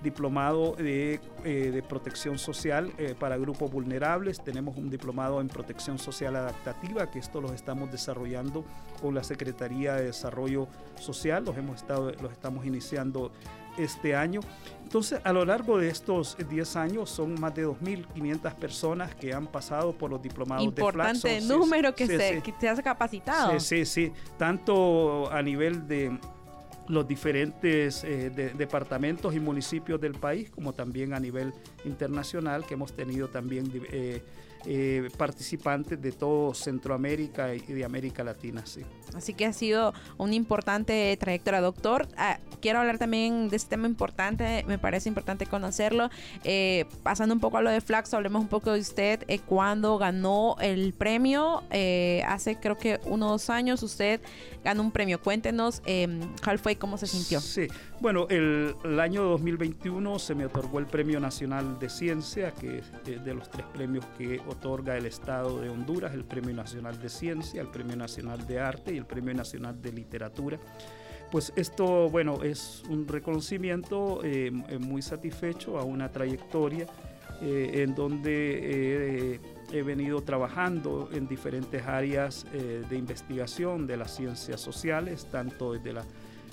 diplomado 0.02 0.74
de, 0.76 1.20
de 1.44 1.82
protección 1.82 2.38
social 2.38 2.92
para 3.18 3.36
grupos 3.36 3.70
vulnerables, 3.70 4.42
tenemos 4.42 4.76
un 4.76 4.90
diplomado 4.90 5.40
en 5.40 5.48
protección 5.48 5.98
social 5.98 6.36
adaptativa, 6.36 7.10
que 7.10 7.18
esto 7.18 7.40
lo 7.40 7.52
estamos 7.52 7.90
desarrollando 7.90 8.64
con 9.00 9.14
la 9.14 9.22
Secretaría 9.24 9.94
de 9.94 10.06
Desarrollo 10.06 10.68
Social, 10.98 11.44
los, 11.44 11.56
hemos 11.56 11.76
estado, 11.76 12.12
los 12.20 12.32
estamos 12.32 12.66
iniciando 12.66 13.32
este 13.78 14.14
año. 14.14 14.40
Entonces, 14.82 15.20
a 15.22 15.32
lo 15.32 15.44
largo 15.44 15.78
de 15.78 15.88
estos 15.88 16.36
10 16.48 16.76
años 16.76 17.10
son 17.10 17.40
más 17.40 17.54
de 17.54 17.66
2.500 17.66 18.54
personas 18.56 19.14
que 19.14 19.32
han 19.32 19.46
pasado 19.46 19.92
por 19.92 20.10
los 20.10 20.20
diplomados 20.20 20.64
Importante 20.64 21.28
de 21.28 21.38
Importante 21.38 21.58
número 21.58 21.94
que, 21.94 22.06
se, 22.06 22.42
que 22.42 22.74
se 22.74 22.82
capacitado. 22.82 23.58
Sí, 23.60 23.84
sí, 23.84 23.86
sí. 23.86 24.12
Tanto 24.36 25.30
a 25.30 25.40
nivel 25.42 25.86
de 25.86 26.18
los 26.90 27.06
diferentes 27.06 28.04
eh, 28.04 28.30
departamentos 28.30 29.34
y 29.34 29.40
municipios 29.40 30.00
del 30.00 30.14
país, 30.14 30.50
como 30.50 30.72
también 30.72 31.14
a 31.14 31.20
nivel 31.20 31.52
internacional, 31.84 32.66
que 32.66 32.74
hemos 32.74 32.92
tenido 32.92 33.28
también 33.28 33.70
eh, 33.92 34.22
eh, 34.66 35.08
participantes 35.16 36.00
de 36.00 36.12
todo 36.12 36.52
Centroamérica 36.52 37.54
y 37.54 37.60
de 37.60 37.84
América 37.84 38.22
Latina. 38.22 38.62
Sí. 38.66 38.82
Así 39.14 39.32
que 39.32 39.46
ha 39.46 39.52
sido 39.54 39.94
una 40.18 40.34
importante 40.34 41.16
trayectoria, 41.18 41.62
doctor. 41.62 42.06
Ah, 42.16 42.38
quiero 42.60 42.80
hablar 42.80 42.98
también 42.98 43.48
de 43.48 43.56
este 43.56 43.70
tema 43.70 43.88
importante, 43.88 44.64
me 44.68 44.78
parece 44.78 45.08
importante 45.08 45.46
conocerlo. 45.46 46.10
Eh, 46.44 46.84
pasando 47.02 47.34
un 47.34 47.40
poco 47.40 47.56
a 47.56 47.62
lo 47.62 47.70
de 47.70 47.80
Flaxo, 47.80 48.16
hablemos 48.16 48.42
un 48.42 48.48
poco 48.48 48.72
de 48.72 48.80
usted. 48.80 49.24
Eh, 49.28 49.38
cuando 49.38 49.96
ganó 49.96 50.56
el 50.60 50.92
premio, 50.92 51.62
hace 52.26 52.56
creo 52.56 52.76
que 52.76 53.00
unos 53.04 53.48
años, 53.48 53.82
usted 53.82 54.20
ganó 54.62 54.82
un 54.82 54.92
premio. 54.92 55.20
Cuéntenos 55.22 55.82
cuál 56.44 56.58
fue 56.58 56.72
y 56.72 56.76
cómo 56.76 56.98
se 56.98 57.06
sintió. 57.06 57.40
Sí, 57.40 57.66
bueno, 58.00 58.26
el, 58.28 58.74
el, 58.84 59.00
año 59.00 59.22
2021 59.24 60.18
se 60.18 60.34
me 60.34 60.44
otorgó 60.44 60.78
el 60.78 60.86
Premio 60.86 61.18
Nacional 61.18 61.78
de 61.78 61.88
Ciencia, 61.88 62.52
que 62.52 62.78
es 62.78 63.24
de 63.24 63.34
los 63.34 63.50
tres 63.50 63.66
premios 63.72 64.04
que 64.18 64.40
otorga 64.50 64.96
el 64.96 65.06
Estado 65.06 65.60
de 65.60 65.68
Honduras, 65.68 66.14
el 66.14 66.24
Premio 66.24 66.54
Nacional 66.54 67.00
de 67.00 67.08
Ciencia, 67.08 67.60
el 67.60 67.68
Premio 67.68 67.96
Nacional 67.96 68.46
de 68.46 68.60
Arte 68.60 68.94
y 68.94 68.98
el 68.98 69.06
Premio 69.06 69.34
Nacional 69.34 69.80
de 69.80 69.92
Literatura. 69.92 70.58
Pues 71.30 71.52
esto, 71.54 72.10
bueno, 72.10 72.42
es 72.42 72.82
un 72.88 73.06
reconocimiento 73.06 74.20
eh, 74.24 74.50
muy 74.50 75.00
satisfecho 75.00 75.78
a 75.78 75.84
una 75.84 76.10
trayectoria 76.10 76.86
eh, 77.40 77.82
en 77.82 77.94
donde 77.94 79.34
eh, 79.34 79.40
he 79.72 79.82
venido 79.82 80.22
trabajando 80.22 81.08
en 81.12 81.28
diferentes 81.28 81.86
áreas 81.86 82.44
de 82.52 82.96
investigación 82.96 83.86
de 83.86 83.96
las 83.96 84.16
ciencias 84.16 84.60
sociales, 84.60 85.28
tanto 85.30 85.74
desde 85.74 85.92
la 85.92 86.04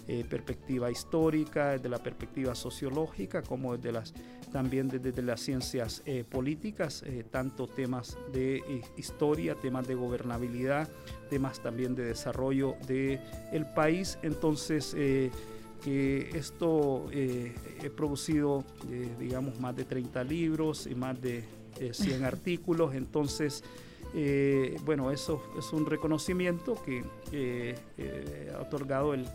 eh, 0.09 0.23
perspectiva 0.29 0.89
histórica, 0.89 1.71
desde 1.71 1.89
la 1.89 1.97
perspectiva 1.97 2.55
sociológica, 2.55 3.41
como 3.41 3.75
desde 3.75 3.91
las, 3.91 4.13
también 4.53 4.87
desde, 4.87 5.21
las 5.21 5.41
ciencias 5.41 6.01
eh, 6.05 6.23
políticas, 6.23 7.03
eh, 7.05 7.25
tanto 7.29 7.67
temas 7.67 8.17
de 8.31 8.81
historia, 8.95 9.55
temas 9.55 9.85
de 9.85 9.95
gobernabilidad, 9.95 10.87
temas 11.29 11.61
también 11.61 11.93
de 11.93 12.05
desarrollo 12.05 12.75
del 12.87 13.19
el 13.51 13.65
país. 13.65 14.17
Entonces, 14.21 14.95
que 15.83 16.29
esto 16.33 17.09
he 17.11 17.89
producido, 17.95 18.63
digamos, 19.19 19.59
más 19.59 19.75
de 19.75 19.83
30 19.83 20.23
libros 20.23 20.87
y 20.87 20.95
más 20.95 21.21
de 21.21 21.43
100 21.91 22.23
artículos, 22.23 22.95
entonces 22.95 23.61
eh, 24.13 24.77
bueno, 24.85 25.11
eso 25.11 25.41
es 25.57 25.71
un 25.73 25.85
reconocimiento 25.85 26.75
que 26.83 27.03
eh, 27.31 27.75
ha 28.55 28.61
otorgado 28.61 29.13
el, 29.13 29.25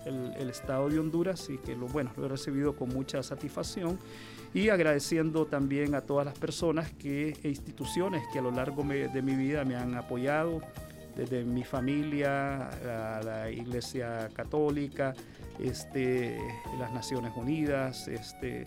Estado 0.51 0.89
de 0.89 0.99
Honduras 0.99 1.49
y 1.51 1.59
que 1.59 1.77
lo, 1.77 1.87
bueno, 1.87 2.11
lo 2.17 2.27
he 2.27 2.29
recibido 2.29 2.77
con 2.77 2.89
mucha 2.91 3.23
satisfacción 3.23 3.99
y 4.55 4.69
agradeciendo 4.69 5.47
también 5.47 5.95
a 5.95 6.03
todas 6.03 6.27
las 6.27 6.39
personas 6.39 6.91
que, 6.93 7.37
e 7.43 7.49
instituciones 7.49 8.23
que 8.33 8.39
a 8.39 8.43
lo 8.43 8.51
largo 8.51 8.83
de 8.83 9.23
mi 9.23 9.35
vida 9.35 9.65
me 9.65 9.77
han 9.77 9.95
apoyado, 9.95 10.61
desde 11.17 11.45
mi 11.45 11.65
familia, 11.65 12.69
a 12.69 13.23
la 13.23 13.51
Iglesia 13.51 14.29
Católica, 14.35 15.15
este, 15.59 16.39
las 16.79 16.93
Naciones 16.93 17.33
Unidas, 17.37 18.09
este, 18.09 18.65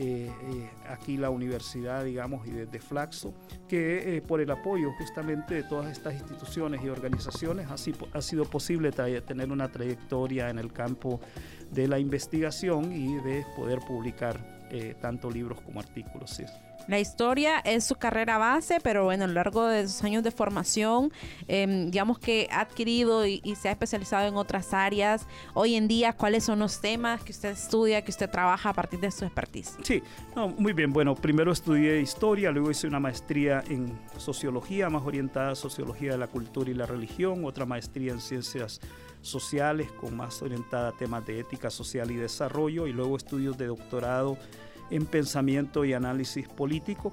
eh, 0.00 0.30
eh, 0.30 0.70
aquí 0.88 1.16
la 1.16 1.28
universidad, 1.28 2.04
digamos, 2.04 2.46
y 2.46 2.52
desde 2.52 2.78
Flaxo, 2.78 3.34
que 3.66 4.16
eh, 4.16 4.22
por 4.22 4.40
el 4.40 4.48
apoyo 4.48 4.92
justamente 4.96 5.56
de 5.56 5.62
todas 5.64 5.90
estas 5.90 6.14
instituciones 6.14 6.84
y 6.84 6.88
organizaciones 6.88 7.68
así, 7.68 7.92
ha 8.12 8.22
sido 8.22 8.44
posible 8.44 8.92
tener 8.92 9.50
una 9.50 9.72
trayectoria 9.72 10.50
en 10.50 10.60
el 10.60 10.72
campo 10.72 11.20
de 11.72 11.88
la 11.88 11.98
investigación 11.98 12.92
y 12.92 13.16
de 13.16 13.44
poder 13.56 13.80
publicar 13.80 14.57
tanto 15.00 15.30
libros 15.30 15.60
como 15.60 15.80
artículos. 15.80 16.30
¿sí? 16.30 16.44
La 16.88 16.98
historia 16.98 17.58
es 17.58 17.84
su 17.84 17.96
carrera 17.96 18.38
base, 18.38 18.78
pero 18.82 19.04
bueno, 19.04 19.24
a 19.24 19.26
lo 19.26 19.34
largo 19.34 19.66
de 19.66 19.86
sus 19.86 20.02
años 20.04 20.24
de 20.24 20.30
formación, 20.30 21.12
em, 21.46 21.90
digamos 21.90 22.18
que 22.18 22.48
ha 22.50 22.60
adquirido 22.60 23.26
y, 23.26 23.42
se 23.60 23.68
ha 23.68 23.72
especializado 23.72 24.26
en 24.26 24.36
otras 24.36 24.72
áreas. 24.72 25.26
Hoy 25.52 25.74
en 25.74 25.86
día, 25.86 26.14
¿cuáles 26.14 26.44
son 26.44 26.60
los 26.60 26.80
temas 26.80 27.22
que 27.22 27.32
usted 27.32 27.50
estudia, 27.50 28.02
que 28.02 28.10
usted 28.10 28.30
trabaja 28.30 28.70
a 28.70 28.72
partir 28.72 29.00
de 29.00 29.10
su 29.10 29.26
expertise? 29.26 29.76
Sí, 29.82 30.02
muy 30.56 30.72
bien. 30.72 30.90
Bueno, 30.90 31.14
primero 31.14 31.52
estudié 31.52 32.00
historia, 32.00 32.50
luego 32.50 32.70
hice 32.70 32.86
una 32.86 33.00
maestría 33.00 33.62
en 33.68 33.98
sociología, 34.16 34.88
más 34.88 35.02
orientada 35.02 35.52
a 35.52 35.54
sociología 35.56 36.12
de 36.12 36.18
la 36.18 36.28
cultura 36.28 36.70
y 36.70 36.74
la 36.74 36.86
religión, 36.86 37.44
otra 37.44 37.66
maestría 37.66 38.12
en 38.12 38.20
ciencias 38.20 38.80
sociales 39.22 39.90
con 39.92 40.16
más 40.16 40.42
orientada 40.42 40.88
a 40.88 40.92
temas 40.92 41.26
de 41.26 41.40
ética 41.40 41.70
social 41.70 42.10
y 42.10 42.16
desarrollo, 42.16 42.86
y 42.86 42.92
luego 42.92 43.16
estudios 43.16 43.58
de 43.58 43.66
doctorado 43.66 44.38
en 44.90 45.06
pensamiento 45.06 45.84
y 45.84 45.92
análisis 45.92 46.48
político. 46.48 47.12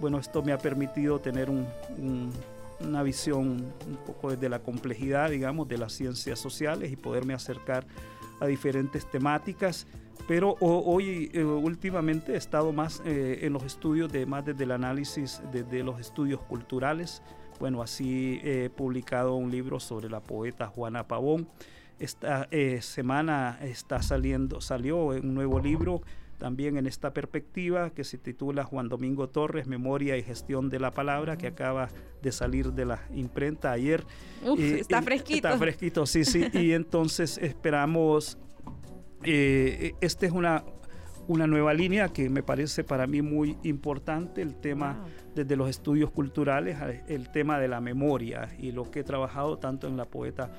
Bueno, 0.00 0.18
esto 0.18 0.42
me 0.42 0.52
ha 0.52 0.58
permitido 0.58 1.18
tener 1.18 1.48
una 1.50 3.02
visión 3.02 3.72
un 3.86 3.96
poco 4.06 4.30
desde 4.30 4.48
la 4.48 4.60
complejidad, 4.60 5.30
digamos, 5.30 5.68
de 5.68 5.78
las 5.78 5.92
ciencias 5.92 6.38
sociales 6.38 6.92
y 6.92 6.96
poderme 6.96 7.34
acercar 7.34 7.86
a 8.40 8.46
diferentes 8.46 9.10
temáticas. 9.10 9.86
Pero 10.28 10.56
hoy, 10.60 11.30
eh, 11.32 11.44
últimamente, 11.44 12.34
he 12.34 12.36
estado 12.36 12.72
más 12.72 13.00
eh, 13.04 13.40
en 13.42 13.52
los 13.52 13.62
estudios, 13.62 14.10
de, 14.10 14.26
más 14.26 14.44
desde 14.44 14.64
el 14.64 14.72
análisis, 14.72 15.40
desde 15.52 15.84
los 15.84 16.00
estudios 16.00 16.40
culturales. 16.42 17.22
Bueno, 17.58 17.82
así 17.82 18.40
he 18.42 18.70
publicado 18.70 19.34
un 19.34 19.50
libro 19.50 19.80
sobre 19.80 20.08
la 20.08 20.20
poeta 20.20 20.66
Juana 20.66 21.08
Pavón. 21.08 21.48
Esta 21.98 22.46
eh, 22.50 22.82
semana 22.82 23.58
está 23.62 24.02
saliendo, 24.02 24.60
salió 24.60 25.06
un 25.06 25.34
nuevo 25.34 25.58
libro 25.58 26.02
también 26.38 26.76
en 26.76 26.86
esta 26.86 27.12
perspectiva 27.12 27.90
que 27.90 28.04
se 28.04 28.18
titula 28.18 28.64
Juan 28.64 28.88
Domingo 28.88 29.28
Torres, 29.28 29.66
Memoria 29.66 30.16
y 30.16 30.22
Gestión 30.22 30.68
de 30.68 30.78
la 30.78 30.90
Palabra, 30.90 31.38
que 31.38 31.46
acaba 31.46 31.88
de 32.22 32.32
salir 32.32 32.72
de 32.72 32.84
la 32.84 33.02
imprenta 33.14 33.72
ayer. 33.72 34.04
está 34.58 35.02
fresquito. 35.02 35.48
Está 35.48 35.58
fresquito, 35.58 36.06
sí, 36.06 36.24
sí. 36.24 36.44
y 36.52 36.72
entonces 36.72 37.38
esperamos, 37.38 38.38
eh, 39.22 39.94
esta 40.00 40.26
es 40.26 40.32
una, 40.32 40.64
una 41.28 41.46
nueva 41.46 41.74
línea 41.74 42.08
que 42.08 42.28
me 42.30 42.42
parece 42.42 42.84
para 42.84 43.06
mí 43.06 43.22
muy 43.22 43.56
importante, 43.62 44.42
el 44.42 44.54
tema 44.56 45.04
desde 45.34 45.56
los 45.56 45.68
estudios 45.68 46.10
culturales, 46.10 46.78
el 47.08 47.30
tema 47.30 47.58
de 47.58 47.68
la 47.68 47.80
memoria 47.80 48.48
y 48.58 48.72
lo 48.72 48.90
que 48.90 49.00
he 49.00 49.04
trabajado 49.04 49.58
tanto 49.58 49.86
en 49.86 49.96
la 49.96 50.04
poeta 50.04 50.52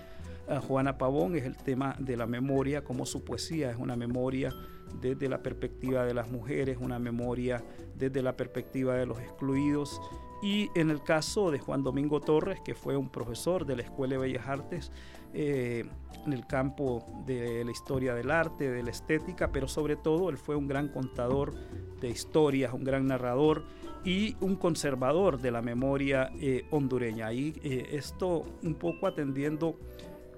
eh, 0.47 0.59
Juana 0.65 0.97
Pavón 0.97 1.35
es 1.35 1.43
el 1.43 1.57
tema 1.57 1.95
de 1.99 2.15
la 2.15 2.25
memoria, 2.25 2.83
como 2.83 3.05
su 3.05 3.23
poesía 3.23 3.69
es 3.69 3.77
una 3.77 3.95
memoria 3.95 4.53
desde 5.01 5.27
la 5.27 5.43
perspectiva 5.43 6.05
de 6.05 6.13
las 6.13 6.29
mujeres, 6.29 6.77
una 6.79 6.99
memoria 6.99 7.63
desde 7.95 8.21
la 8.21 8.37
perspectiva 8.37 8.95
de 8.95 9.05
los 9.05 9.19
excluidos. 9.19 9.99
Y 10.41 10.69
en 10.75 10.89
el 10.89 11.03
caso 11.03 11.51
de 11.51 11.59
Juan 11.59 11.83
Domingo 11.83 12.21
Torres, 12.21 12.59
que 12.63 12.75
fue 12.75 12.95
un 12.95 13.09
profesor 13.09 13.65
de 13.65 13.75
la 13.75 13.81
Escuela 13.81 14.13
de 14.13 14.19
Bellas 14.19 14.47
Artes 14.47 14.91
eh, 15.39 15.85
en 16.25 16.33
el 16.33 16.47
campo 16.47 17.05
de 17.27 17.63
la 17.63 17.69
historia 17.69 18.15
del 18.15 18.31
arte, 18.31 18.71
de 18.71 18.81
la 18.81 18.89
estética, 18.89 19.51
pero 19.51 19.67
sobre 19.67 19.95
todo 19.95 20.31
él 20.31 20.37
fue 20.37 20.55
un 20.55 20.67
gran 20.67 20.87
contador 20.87 21.53
de 22.01 22.09
historias, 22.09 22.73
un 22.73 22.83
gran 22.83 23.05
narrador 23.05 23.63
y 24.03 24.35
un 24.41 24.55
conservador 24.55 25.39
de 25.39 25.51
la 25.51 25.61
memoria 25.61 26.31
eh, 26.41 26.65
hondureña. 26.71 27.31
Y 27.33 27.53
eh, 27.63 27.89
esto 27.91 28.45
un 28.63 28.73
poco 28.73 29.05
atendiendo 29.05 29.79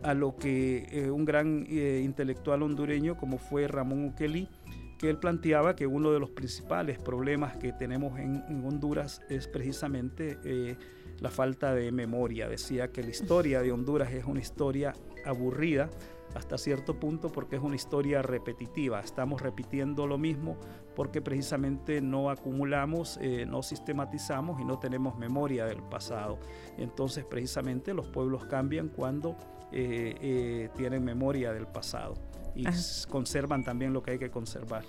a 0.03 0.13
lo 0.13 0.35
que 0.35 1.09
un 1.13 1.23
gran 1.23 1.65
intelectual 1.69 2.63
hondureño 2.63 3.15
como 3.17 3.37
fue 3.37 3.67
Ramón 3.69 4.03
Ukeli, 4.05 4.49
que 4.97 5.09
él 5.09 5.17
planteaba 5.17 5.77
que 5.77 5.87
uno 5.87 6.11
de 6.11 6.19
los 6.19 6.29
principales 6.29 6.99
problemas 6.99 7.55
que 7.55 7.71
tenemos 7.71 8.19
en, 8.19 8.43
Honduras 8.65 9.21
es 9.29 9.47
precisamente 9.47 10.37
la 11.21 11.29
falta 11.29 11.73
de 11.73 11.91
memoria. 11.91 12.47
Decía 12.47 12.91
que 12.91 13.03
la 13.03 13.09
historia 13.09 13.61
de 13.61 13.71
Honduras 13.71 14.11
es 14.11 14.25
una 14.25 14.39
historia 14.39 14.93
aburrida 15.25 15.89
hasta 16.35 16.57
cierto 16.57 16.99
punto 16.99 17.31
porque 17.31 17.55
es 17.55 17.61
una 17.61 17.75
historia 17.75 18.21
repetitiva. 18.21 18.99
Estamos 18.99 19.41
repitiendo 19.41 20.05
lo 20.05 20.17
mismo 20.17 20.57
porque 20.95 21.21
precisamente 21.21 22.01
no 22.01 22.29
acumulamos, 22.29 23.17
eh, 23.21 23.45
no 23.47 23.63
sistematizamos 23.63 24.59
y 24.61 24.65
no 24.65 24.79
tenemos 24.79 25.17
memoria 25.17 25.65
del 25.65 25.81
pasado. 25.81 26.39
Entonces 26.77 27.25
precisamente 27.25 27.93
los 27.93 28.07
pueblos 28.07 28.45
cambian 28.45 28.89
cuando 28.89 29.35
eh, 29.71 30.69
tienen 30.75 31.03
memoria 31.03 31.51
del 31.53 31.67
pasado 31.67 32.15
y 32.55 32.65
conservan 33.07 33.63
también 33.63 33.93
lo 33.93 34.03
que 34.03 34.11
hay 34.11 34.19
que 34.19 34.29
conservar. 34.29 34.83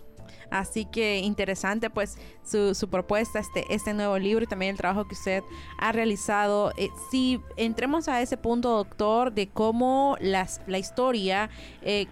Así 0.50 0.84
que 0.84 1.18
interesante 1.18 1.90
pues 1.90 2.18
su, 2.44 2.88
propuesta, 2.88 3.38
este, 3.38 3.64
este 3.72 3.94
nuevo 3.94 4.18
libro 4.18 4.44
y 4.44 4.46
también 4.46 4.72
el 4.72 4.76
trabajo 4.76 5.06
que 5.06 5.14
usted 5.14 5.42
ha 5.78 5.92
realizado. 5.92 6.72
Eh, 6.76 6.90
si 7.10 7.40
entremos 7.56 8.08
a 8.08 8.20
ese 8.20 8.36
punto, 8.36 8.70
doctor, 8.70 9.32
de 9.32 9.48
cómo 9.48 10.16
las, 10.20 10.60
la 10.66 10.78
historia, 10.78 11.50
eh, 11.82 12.06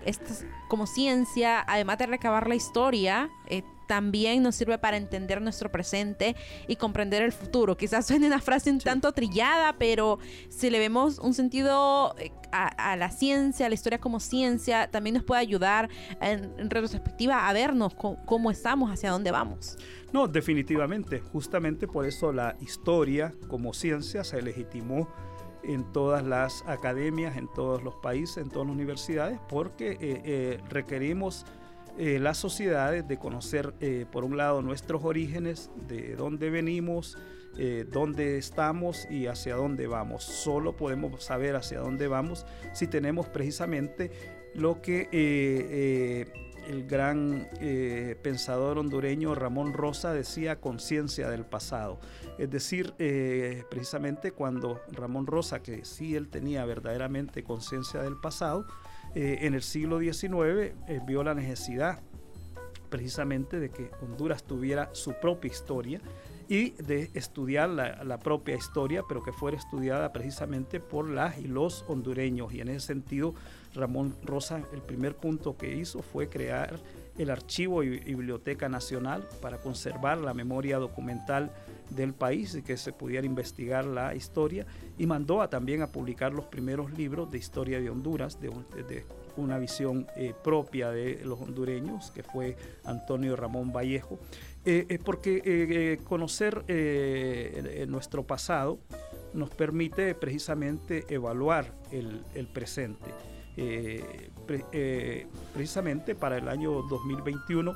como 0.68 0.86
ciencia, 0.86 1.64
además 1.66 1.98
de 1.98 2.06
recabar 2.06 2.48
la 2.48 2.54
historia, 2.54 3.30
eh, 3.46 3.62
también 3.88 4.42
nos 4.42 4.54
sirve 4.54 4.78
para 4.78 4.96
entender 4.96 5.42
nuestro 5.42 5.72
presente 5.72 6.36
y 6.68 6.76
comprender 6.76 7.22
el 7.22 7.32
futuro. 7.32 7.76
Quizás 7.76 8.06
suene 8.06 8.28
una 8.28 8.40
frase 8.40 8.70
un 8.70 8.78
tanto 8.78 9.10
trillada, 9.12 9.76
pero 9.78 10.20
si 10.50 10.70
le 10.70 10.78
vemos 10.78 11.18
un 11.18 11.34
sentido 11.34 12.14
eh, 12.18 12.30
a, 12.52 12.96
la 12.96 13.10
ciencia, 13.10 13.66
a 13.66 13.68
la 13.68 13.74
historia 13.74 13.98
como 13.98 14.20
ciencia, 14.20 14.88
también 14.90 15.14
nos 15.14 15.24
puede 15.24 15.40
ayudar 15.40 15.88
en, 16.20 16.70
retrospectiva 16.70 17.48
a 17.48 17.52
vernos 17.52 17.94
cómo 17.94 18.50
estamos, 18.50 18.92
hacia 18.92 19.10
dónde 19.10 19.30
vamos. 19.30 19.76
No, 20.12 20.28
definitivamente. 20.28 21.20
Justamente 21.20 21.88
por 21.88 22.04
eso 22.04 22.32
la 22.32 22.56
historia 22.60 23.34
como 23.48 23.72
ciencia 23.72 24.22
se 24.22 24.40
legitimó 24.42 25.08
en 25.62 25.84
todas 25.92 26.24
las 26.24 26.62
academias, 26.66 27.36
en 27.36 27.48
todos 27.48 27.82
los 27.82 27.94
países, 27.96 28.38
en 28.38 28.50
todas 28.50 28.68
las 28.68 28.74
universidades, 28.74 29.38
porque 29.48 29.92
eh, 29.92 29.98
eh, 30.00 30.60
requerimos 30.68 31.46
eh, 31.98 32.20
las 32.20 32.38
sociedades, 32.38 33.08
de 33.08 33.18
conocer 33.18 33.74
eh, 33.80 34.06
por 34.12 34.22
un 34.22 34.36
lado 34.36 34.62
nuestros 34.62 35.02
orígenes, 35.02 35.68
de 35.88 36.14
dónde 36.14 36.48
venimos, 36.48 37.18
eh, 37.56 37.86
dónde 37.90 38.38
estamos 38.38 39.08
y 39.10 39.26
hacia 39.26 39.56
dónde 39.56 39.88
vamos. 39.88 40.22
Solo 40.22 40.76
podemos 40.76 41.24
saber 41.24 41.56
hacia 41.56 41.80
dónde 41.80 42.06
vamos 42.06 42.46
si 42.72 42.86
tenemos 42.86 43.26
precisamente 43.26 44.12
lo 44.54 44.80
que 44.80 45.08
el 46.68 46.86
gran 46.86 47.48
pensador 48.22 48.78
hondureño 48.78 49.34
Ramón 49.34 49.72
Rosa 49.72 50.12
decía 50.12 50.60
conciencia 50.60 51.28
del 51.30 51.46
pasado. 51.46 51.98
Es 52.38 52.50
decir, 52.50 52.94
precisamente 53.70 54.30
cuando 54.30 54.80
Ramón 54.92 55.26
Rosa, 55.26 55.62
que 55.62 55.84
sí 55.84 56.14
él 56.14 56.28
tenía 56.28 56.64
verdaderamente 56.64 57.42
conciencia 57.42 58.02
del 58.02 58.16
pasado, 58.20 58.66
eh, 59.14 59.38
en 59.42 59.54
el 59.54 59.62
siglo 59.62 59.98
XIX 59.98 60.74
eh, 60.86 61.00
vio 61.06 61.22
la 61.22 61.34
necesidad 61.34 62.00
precisamente 62.88 63.60
de 63.60 63.70
que 63.70 63.90
Honduras 64.02 64.44
tuviera 64.44 64.90
su 64.92 65.14
propia 65.14 65.50
historia 65.50 66.00
y 66.48 66.70
de 66.70 67.10
estudiar 67.12 67.68
la, 67.68 68.18
propia 68.18 68.56
historia, 68.56 69.02
pero 69.06 69.22
que 69.22 69.32
fuera 69.32 69.56
estudiada 69.58 70.12
precisamente 70.12 70.80
por 70.80 71.08
las 71.08 71.38
y 71.38 71.46
los 71.46 71.84
hondureños. 71.88 72.54
Y 72.54 72.62
en 72.62 72.68
ese 72.68 72.86
sentido, 72.86 73.34
Ramón 73.74 74.16
Rosa, 74.24 74.62
el 74.72 74.80
primer 74.80 75.14
punto 75.14 75.58
que 75.58 75.76
hizo 75.76 76.00
fue 76.00 76.30
crear 76.30 76.80
el 77.18 77.30
Archivo 77.30 77.82
y 77.82 77.98
Biblioteca 77.98 78.68
Nacional 78.68 79.28
para 79.42 79.58
conservar 79.58 80.18
la 80.18 80.34
memoria 80.34 80.78
documental 80.78 81.50
del 81.90 82.14
país 82.14 82.54
y 82.54 82.62
que 82.62 82.76
se 82.76 82.92
pudiera 82.92 83.26
investigar 83.26 83.84
la 83.84 84.14
historia 84.14 84.66
y 84.98 85.06
mandó 85.06 85.42
a, 85.42 85.50
también 85.50 85.82
a 85.82 85.88
publicar 85.88 86.32
los 86.32 86.46
primeros 86.46 86.92
libros 86.92 87.30
de 87.30 87.38
historia 87.38 87.80
de 87.80 87.90
Honduras, 87.90 88.40
de, 88.40 88.50
una 89.36 89.58
visión 89.58 90.06
eh, 90.16 90.34
propia 90.42 90.90
de 90.90 91.20
los 91.24 91.40
hondureños, 91.40 92.10
que 92.10 92.22
fue 92.22 92.56
Antonio 92.84 93.36
Ramón 93.36 93.72
Vallejo, 93.72 94.18
eh, 94.64 94.86
eh, 94.88 94.98
porque 95.02 96.00
conocer 96.04 96.64
nuestro 97.88 98.26
pasado 98.26 98.80
nos 99.32 99.50
permite 99.50 100.14
precisamente 100.14 101.04
evaluar 101.08 101.72
el, 101.92 102.48
presente. 102.52 103.10
Precisamente 105.52 106.14
para 106.14 106.38
el 106.38 106.48
año 106.48 106.82
2021 106.82 107.74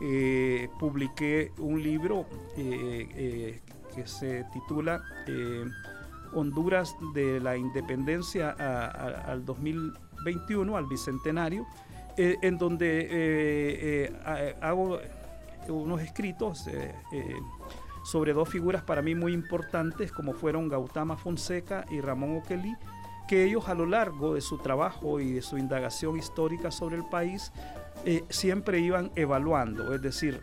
eh, 0.00 0.68
publiqué 0.78 1.52
un 1.58 1.82
libro 1.82 2.26
eh, 2.56 3.08
eh, 3.14 3.60
que 3.94 4.06
se 4.06 4.44
titula 4.52 5.02
Honduras 6.34 6.94
de 7.14 7.40
la 7.40 7.56
Independencia 7.56 8.50
al 8.50 9.46
2021, 9.46 10.76
al 10.76 10.84
Bicentenario, 10.84 11.66
en 12.18 12.58
donde 12.58 14.12
hago 14.60 14.98
unos 15.68 16.02
escritos 16.02 16.68
sobre 18.04 18.34
dos 18.34 18.50
figuras 18.50 18.82
para 18.82 19.00
mí 19.00 19.14
muy 19.14 19.32
importantes, 19.32 20.12
como 20.12 20.34
fueron 20.34 20.68
Gautama 20.68 21.16
Fonseca 21.16 21.86
y 21.90 22.02
Ramón 22.02 22.36
Oquelí, 22.36 22.76
que 23.26 23.44
ellos 23.44 23.68
a 23.68 23.74
lo 23.74 23.86
largo 23.86 24.34
de 24.34 24.40
su 24.40 24.58
trabajo 24.58 25.20
y 25.20 25.32
de 25.32 25.42
su 25.42 25.58
indagación 25.58 26.16
histórica 26.16 26.70
sobre 26.70 26.96
el 26.96 27.04
país 27.08 27.52
eh, 28.04 28.24
siempre 28.28 28.78
iban 28.78 29.10
evaluando, 29.16 29.92
es 29.94 30.00
decir, 30.00 30.40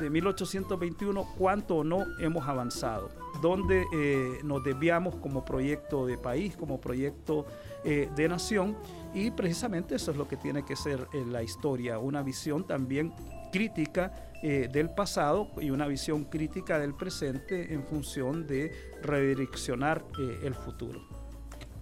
de 0.00 0.10
1821 0.10 1.34
cuánto 1.38 1.76
o 1.76 1.84
no 1.84 2.04
hemos 2.18 2.48
avanzado, 2.48 3.10
dónde 3.40 3.84
eh, 3.94 4.40
nos 4.42 4.64
desviamos 4.64 5.14
como 5.16 5.44
proyecto 5.44 6.06
de 6.06 6.18
país, 6.18 6.56
como 6.56 6.80
proyecto 6.80 7.46
eh, 7.84 8.08
de 8.16 8.28
nación, 8.28 8.76
y 9.12 9.30
precisamente 9.30 9.94
eso 9.94 10.10
es 10.10 10.16
lo 10.16 10.26
que 10.26 10.36
tiene 10.36 10.64
que 10.64 10.74
ser 10.74 11.06
la 11.28 11.42
historia, 11.42 11.98
una 11.98 12.22
visión 12.22 12.66
también 12.66 13.12
crítica 13.52 14.12
del 14.42 14.90
pasado 14.90 15.48
y 15.58 15.70
una 15.70 15.86
visión 15.86 16.24
crítica 16.24 16.78
del 16.78 16.92
presente 16.92 17.72
en 17.72 17.82
función 17.82 18.46
de 18.46 18.72
redireccionar 19.00 20.04
el 20.18 20.54
futuro. 20.54 21.13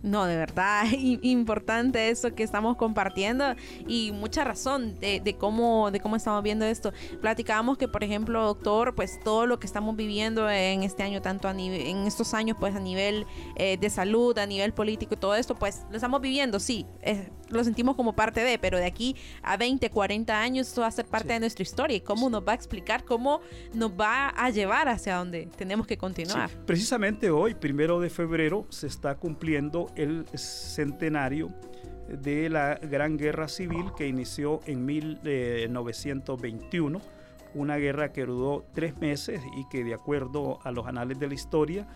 No, 0.02 0.24
de 0.26 0.36
verdad, 0.36 0.84
importante 1.22 2.10
eso 2.10 2.34
que 2.34 2.42
estamos 2.42 2.76
compartiendo 2.76 3.54
y 3.86 4.12
mucha 4.12 4.44
razón 4.44 4.98
de, 4.98 5.36
cómo, 5.38 5.90
de 5.90 6.00
cómo 6.00 6.16
estamos 6.16 6.42
viendo 6.42 6.64
esto. 6.64 6.92
Platicábamos 7.20 7.78
que, 7.78 7.88
por 7.88 8.02
ejemplo, 8.02 8.42
doctor, 8.44 8.94
pues 8.94 9.20
todo 9.22 9.46
lo 9.46 9.60
que 9.60 9.66
estamos 9.66 9.94
viviendo 9.96 10.50
en 10.50 10.82
este 10.82 11.02
año, 11.04 11.22
tanto 11.22 11.48
a 11.48 11.54
nivel, 11.54 11.86
en 11.86 12.06
estos 12.06 12.34
años, 12.34 12.56
pues 12.58 12.74
a 12.74 12.80
nivel 12.80 13.26
eh, 13.56 13.76
de 13.76 13.90
salud, 13.90 14.36
a 14.38 14.46
nivel 14.46 14.72
político 14.72 15.16
todo 15.16 15.34
esto, 15.36 15.54
pues 15.54 15.82
lo 15.90 15.96
estamos 15.96 16.20
viviendo, 16.20 16.58
sí, 16.58 16.86
lo 17.52 17.64
sentimos 17.64 17.96
como 17.96 18.14
parte 18.14 18.42
de, 18.42 18.58
pero 18.58 18.78
de 18.78 18.86
aquí 18.86 19.16
a 19.42 19.56
20, 19.56 19.90
40 19.90 20.40
años 20.40 20.68
esto 20.68 20.82
va 20.82 20.88
a 20.88 20.90
ser 20.90 21.06
parte 21.06 21.32
de 21.32 21.40
nuestra 21.40 21.62
historia 21.62 21.96
y 21.96 22.00
cómo 22.00 22.30
nos 22.30 22.46
va 22.46 22.52
a 22.52 22.54
explicar, 22.54 23.04
cómo 23.04 23.40
nos 23.74 23.92
va 23.92 24.28
a 24.28 24.50
llevar 24.50 24.88
hacia 24.88 25.16
donde 25.16 25.48
tenemos 25.56 25.86
que 25.86 25.96
continuar. 25.96 26.50
Precisamente 26.66 27.30
hoy, 27.30 27.54
primero 27.54 28.00
de 28.00 28.10
febrero, 28.10 28.66
se 28.70 28.86
está 28.86 29.14
cumpliendo 29.16 29.90
el 29.96 30.26
centenario 30.34 31.50
de 32.08 32.50
la 32.50 32.76
Gran 32.76 33.16
Guerra 33.16 33.48
Civil 33.48 33.86
que 33.96 34.06
inició 34.06 34.60
en 34.66 34.84
1921, 34.84 37.00
una 37.54 37.76
guerra 37.76 38.12
que 38.12 38.26
duró 38.26 38.66
tres 38.72 38.96
meses 38.98 39.40
y 39.56 39.66
que 39.68 39.84
de 39.84 39.94
acuerdo 39.94 40.58
a 40.64 40.72
los 40.72 40.86
anales 40.86 41.18
de 41.18 41.28
la 41.28 41.34
historia 41.34 41.86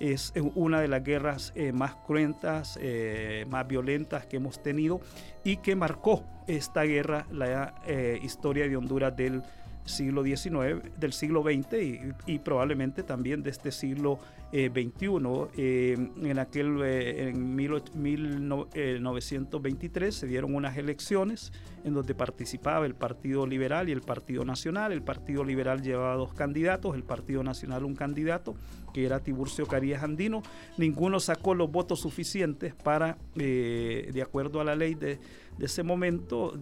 es 0.00 0.32
una 0.54 0.80
de 0.80 0.88
las 0.88 1.02
guerras 1.02 1.52
eh, 1.54 1.72
más 1.72 1.94
cruentas, 1.94 2.78
eh, 2.80 3.46
más 3.48 3.66
violentas 3.66 4.26
que 4.26 4.36
hemos 4.36 4.62
tenido 4.62 5.00
y 5.44 5.58
que 5.58 5.76
marcó 5.76 6.24
esta 6.46 6.82
guerra 6.82 7.26
la 7.30 7.74
eh, 7.86 8.18
historia 8.22 8.68
de 8.68 8.76
Honduras 8.76 9.16
del 9.16 9.42
siglo 9.86 10.24
XIX, 10.24 10.82
del 10.98 11.12
siglo 11.12 11.42
XX 11.42 12.14
y, 12.26 12.38
probablemente 12.40 13.02
también 13.02 13.42
de 13.42 13.50
este 13.50 13.72
siglo 13.72 14.18
XXI. 14.52 15.18
Eh, 15.56 15.96
en 16.22 16.38
aquel, 16.38 16.82
en 16.82 17.54
1923 17.54 20.14
se 20.14 20.26
dieron 20.26 20.54
unas 20.54 20.76
elecciones 20.76 21.50
en 21.86 21.94
donde 21.94 22.14
participaba 22.14 22.84
el 22.84 22.94
Partido 22.94 23.46
Liberal 23.46 23.88
y 23.88 23.92
el 23.92 24.00
Partido 24.00 24.44
Nacional. 24.44 24.92
El 24.92 25.02
Partido 25.02 25.44
Liberal 25.44 25.82
llevaba 25.82 26.16
dos 26.16 26.34
candidatos, 26.34 26.96
el 26.96 27.04
Partido 27.04 27.44
Nacional 27.44 27.84
un 27.84 27.94
candidato, 27.94 28.56
que 28.92 29.06
era 29.06 29.20
Tiburcio 29.20 29.66
Carías 29.66 30.02
Andino. 30.02 30.42
Ninguno 30.78 31.20
sacó 31.20 31.54
los 31.54 31.70
votos 31.70 32.00
suficientes 32.00 32.74
para, 32.74 33.18
eh, 33.36 34.10
de 34.12 34.22
acuerdo 34.22 34.60
a 34.60 34.64
la 34.64 34.74
ley 34.74 34.96
de, 34.96 35.20
ese 35.60 35.82
momento, 35.82 36.52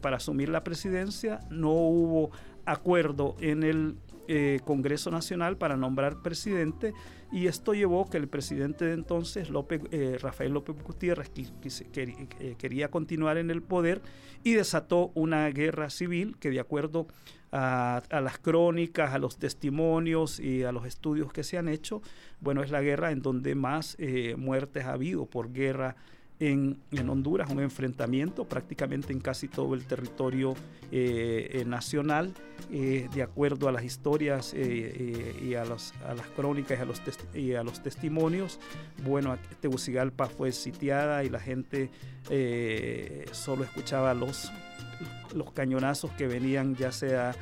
para 0.00 0.16
asumir 0.16 0.48
la 0.48 0.64
presidencia. 0.64 1.40
No 1.48 1.70
hubo 1.70 2.32
acuerdo 2.64 3.36
en 3.40 3.62
el 3.62 3.96
eh, 4.28 4.60
Congreso 4.64 5.10
Nacional 5.10 5.56
para 5.56 5.76
nombrar 5.76 6.22
presidente 6.22 6.94
y 7.32 7.48
esto 7.48 7.74
llevó 7.74 8.08
que 8.08 8.18
el 8.18 8.28
presidente 8.28 8.84
de 8.84 8.92
entonces, 8.92 9.50
López, 9.50 9.82
eh, 9.90 10.16
Rafael 10.20 10.52
López 10.52 10.76
Gutiérrez, 10.80 11.32
eh, 11.34 12.54
quería 12.56 12.88
continuar 12.88 13.36
en 13.36 13.50
el 13.50 13.62
poder 13.62 14.00
y 14.44 14.52
desató 14.52 15.10
una 15.14 15.48
guerra 15.48 15.90
civil 15.90 16.36
que 16.38 16.50
de 16.50 16.60
acuerdo 16.60 17.08
a, 17.50 18.02
las 18.10 18.38
crónicas, 18.38 19.12
a 19.12 19.18
los 19.18 19.38
testimonios 19.38 20.38
y 20.38 20.62
a 20.62 20.70
los 20.70 20.86
estudios 20.86 21.32
que 21.32 21.42
se 21.42 21.58
han 21.58 21.68
hecho, 21.68 22.00
bueno, 22.40 22.62
es 22.62 22.70
la 22.70 22.80
guerra 22.80 23.10
en 23.10 23.22
donde 23.22 23.56
más 23.56 23.96
muertes 24.36 24.84
ha 24.84 24.92
habido 24.92 25.26
por 25.26 25.52
guerra 25.52 25.96
en, 26.42 27.08
Honduras, 27.08 27.48
un 27.50 27.60
enfrentamiento 27.60 28.44
prácticamente 28.44 29.12
en 29.12 29.20
casi 29.20 29.46
todo 29.46 29.74
el 29.74 29.84
territorio 29.84 30.54
eh, 30.90 31.50
eh, 31.52 31.64
nacional, 31.64 32.34
eh, 32.70 33.08
de 33.14 33.22
acuerdo 33.22 33.68
a 33.68 33.72
las 33.72 33.84
historias 33.84 34.52
y 34.52 35.54
a, 35.54 35.64
las 35.64 35.92
crónicas 36.34 36.78
y 36.78 36.82
a 36.82 36.84
los, 36.84 37.02
y 37.34 37.54
a 37.54 37.62
los 37.62 37.82
testimonios. 37.82 38.58
Bueno, 39.04 39.38
Tegucigalpa 39.60 40.26
fue 40.26 40.50
sitiada 40.50 41.22
y 41.22 41.28
la 41.28 41.38
gente 41.38 41.90
solo 43.30 43.62
escuchaba 43.62 44.12
los, 44.14 44.50
los 45.34 45.52
cañonazos 45.52 46.10
que 46.12 46.26
venían 46.26 46.74
ya 46.74 46.90
sea 46.90 47.34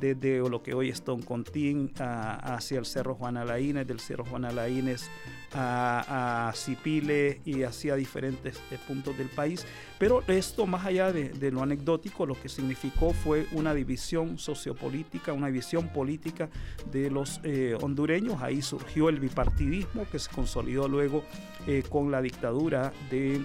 desde 0.00 0.38
lo 0.48 0.62
que 0.62 0.74
hoy 0.74 0.88
es 0.88 1.02
Toncontín 1.02 1.92
hacia 1.98 2.78
el 2.78 2.86
Cerro 2.86 3.14
Juan 3.14 3.36
Alaínez, 3.36 3.86
del 3.86 4.00
Cerro 4.00 4.24
Juan 4.24 4.44
Alaínez 4.44 5.08
a, 5.52 6.48
a 6.48 6.52
Cipile 6.52 7.40
y 7.44 7.62
hacia 7.62 7.94
diferentes 7.94 8.60
eh, 8.70 8.78
puntos 8.86 9.16
del 9.16 9.28
país. 9.28 9.64
Pero 9.98 10.22
esto, 10.26 10.66
más 10.66 10.84
allá 10.84 11.12
de, 11.12 11.50
lo 11.50 11.62
anecdótico, 11.62 12.26
lo 12.26 12.34
que 12.40 12.48
significó 12.48 13.12
fue 13.12 13.46
una 13.52 13.72
división 13.72 14.38
sociopolítica, 14.38 15.32
una 15.32 15.46
división 15.46 15.88
política 15.88 16.48
de 16.90 17.10
los 17.10 17.40
eh, 17.44 17.76
hondureños. 17.80 18.42
Ahí 18.42 18.60
surgió 18.60 19.08
el 19.08 19.20
bipartidismo 19.20 20.06
que 20.10 20.18
se 20.18 20.30
consolidó 20.30 20.88
luego 20.88 21.24
eh, 21.66 21.82
con 21.88 22.10
la 22.10 22.20
dictadura 22.20 22.92
de 23.10 23.42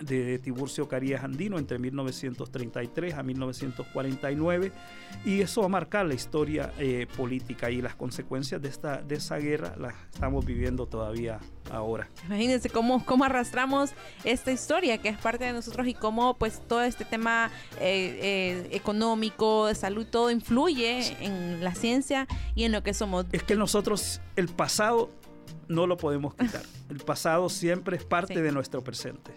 de 0.00 0.38
Tiburcio 0.38 0.88
Carías 0.88 1.24
Andino 1.24 1.58
entre 1.58 1.78
1933 1.78 3.14
a 3.14 3.22
1949 3.22 4.72
y 5.24 5.40
eso 5.40 5.62
va 5.62 5.66
a 5.66 5.70
marcar 5.70 6.06
la 6.06 6.14
historia 6.14 6.72
eh, 6.78 7.06
política 7.16 7.70
y 7.70 7.80
las 7.80 7.94
consecuencias 7.94 8.60
de, 8.60 8.68
esta, 8.68 9.02
de 9.02 9.16
esa 9.16 9.36
guerra 9.38 9.74
las 9.78 9.94
estamos 10.12 10.44
viviendo 10.44 10.86
todavía 10.86 11.40
ahora. 11.70 12.08
Imagínense 12.26 12.68
cómo, 12.70 13.04
cómo 13.04 13.24
arrastramos 13.24 13.92
esta 14.24 14.52
historia 14.52 14.98
que 14.98 15.08
es 15.08 15.18
parte 15.18 15.44
de 15.44 15.52
nosotros 15.52 15.86
y 15.86 15.94
cómo 15.94 16.34
pues 16.34 16.60
todo 16.66 16.82
este 16.82 17.04
tema 17.04 17.50
eh, 17.80 18.18
eh, 18.22 18.68
económico, 18.72 19.66
de 19.66 19.74
salud, 19.74 20.06
todo 20.06 20.30
influye 20.30 21.16
en 21.24 21.64
la 21.64 21.74
ciencia 21.74 22.26
y 22.54 22.64
en 22.64 22.72
lo 22.72 22.82
que 22.82 22.94
somos. 22.94 23.26
Es 23.32 23.42
que 23.42 23.56
nosotros 23.56 24.20
el 24.36 24.48
pasado 24.48 25.10
no 25.68 25.86
lo 25.86 25.96
podemos 25.96 26.34
quitar. 26.34 26.62
El 26.88 26.98
pasado 26.98 27.48
siempre 27.48 27.96
es 27.96 28.04
parte 28.04 28.40
de 28.40 28.52
nuestro 28.52 28.82
presente 28.82 29.32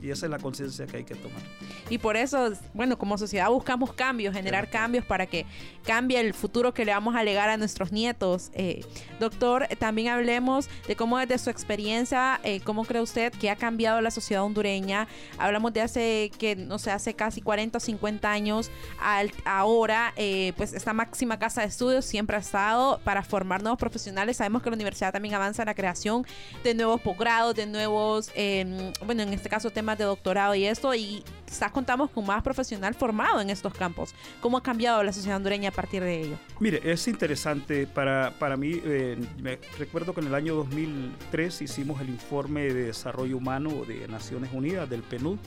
y 0.00 0.10
esa 0.10 0.26
es 0.26 0.30
la 0.30 0.38
conciencia 0.38 0.86
que 0.86 0.98
hay 0.98 1.04
que 1.04 1.14
tomar. 1.14 1.42
Y 1.90 1.98
por 1.98 2.16
eso, 2.16 2.52
bueno, 2.74 2.98
como 2.98 3.18
sociedad 3.18 3.48
buscamos 3.48 3.92
cambios, 3.92 4.34
generar 4.34 4.68
cambios 4.68 5.04
para 5.04 5.26
que 5.26 5.46
cambie 5.84 6.20
el 6.20 6.34
futuro 6.34 6.74
que 6.74 6.84
le 6.84 6.92
vamos 6.92 7.14
a 7.14 7.24
legar 7.24 7.48
a 7.48 7.56
nuestros 7.56 7.92
nietos. 7.92 8.50
Eh, 8.54 8.84
doctor, 9.20 9.66
también 9.78 10.08
hablemos 10.08 10.68
de 10.86 10.96
cómo 10.96 11.18
desde 11.18 11.38
su 11.38 11.50
experiencia, 11.50 12.40
eh, 12.42 12.60
cómo 12.60 12.84
cree 12.84 13.02
usted 13.02 13.32
que 13.32 13.50
ha 13.50 13.56
cambiado 13.56 14.00
la 14.00 14.10
sociedad 14.10 14.42
hondureña. 14.42 15.08
Hablamos 15.38 15.72
de 15.72 15.80
hace, 15.80 16.30
que 16.38 16.56
no 16.56 16.78
sé, 16.78 16.90
hace 16.90 17.14
casi 17.14 17.40
40 17.40 17.78
o 17.78 17.80
50 17.80 18.30
años, 18.30 18.70
al, 19.00 19.32
ahora, 19.44 20.12
eh, 20.16 20.52
pues 20.56 20.72
esta 20.72 20.92
máxima 20.92 21.38
casa 21.38 21.62
de 21.62 21.68
estudios 21.68 22.04
siempre 22.04 22.36
ha 22.36 22.40
estado 22.40 23.00
para 23.04 23.22
formar 23.22 23.62
nuevos 23.62 23.78
profesionales. 23.78 24.36
Sabemos 24.36 24.62
que 24.62 24.70
la 24.70 24.74
universidad 24.74 25.12
también 25.12 25.34
avanza 25.34 25.62
en 25.62 25.66
la 25.66 25.74
creación 25.74 26.26
de 26.62 26.74
nuevos 26.74 27.00
posgrados, 27.00 27.54
de 27.54 27.66
nuevos, 27.66 28.30
em, 28.34 28.92
bueno, 29.04 29.22
en 29.22 29.32
este 29.32 29.48
caso, 29.48 29.55
caso 29.56 29.70
temas 29.70 29.96
de 29.96 30.04
doctorado 30.04 30.54
y 30.54 30.66
esto, 30.66 30.94
y 30.94 31.24
quizás 31.46 31.72
contamos 31.72 32.10
con 32.10 32.26
más 32.26 32.42
profesional 32.42 32.92
formado 32.92 33.40
en 33.40 33.48
estos 33.48 33.72
campos. 33.72 34.14
¿Cómo 34.42 34.58
ha 34.58 34.62
cambiado 34.62 35.02
la 35.02 35.14
sociedad 35.14 35.38
hondureña 35.38 35.70
a 35.70 35.72
partir 35.72 36.02
de 36.02 36.20
ello? 36.20 36.36
Mire, 36.60 36.78
es 36.84 37.08
interesante 37.08 37.86
para, 37.86 38.34
para 38.38 38.58
mí. 38.58 38.78
Eh, 38.84 39.16
me 39.40 39.58
recuerdo 39.78 40.12
que 40.12 40.20
en 40.20 40.26
el 40.26 40.34
año 40.34 40.54
2003 40.56 41.62
hicimos 41.62 42.02
el 42.02 42.10
informe 42.10 42.64
de 42.64 42.84
desarrollo 42.88 43.38
humano 43.38 43.70
de 43.88 44.06
Naciones 44.08 44.50
Unidas, 44.52 44.90
del 44.90 45.02
PNUD, 45.02 45.38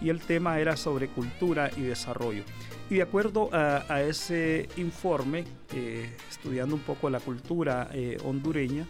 y 0.00 0.08
el 0.08 0.20
tema 0.20 0.58
era 0.58 0.74
sobre 0.78 1.08
cultura 1.08 1.70
y 1.76 1.82
desarrollo. 1.82 2.44
Y 2.88 2.94
de 2.94 3.02
acuerdo 3.02 3.50
a, 3.52 4.00
ese 4.00 4.70
informe, 4.78 5.44
eh, 5.74 6.16
estudiando 6.30 6.74
un 6.74 6.80
poco 6.80 7.10
la 7.10 7.20
cultura 7.20 7.90
eh, 7.92 8.16
hondureña, 8.24 8.86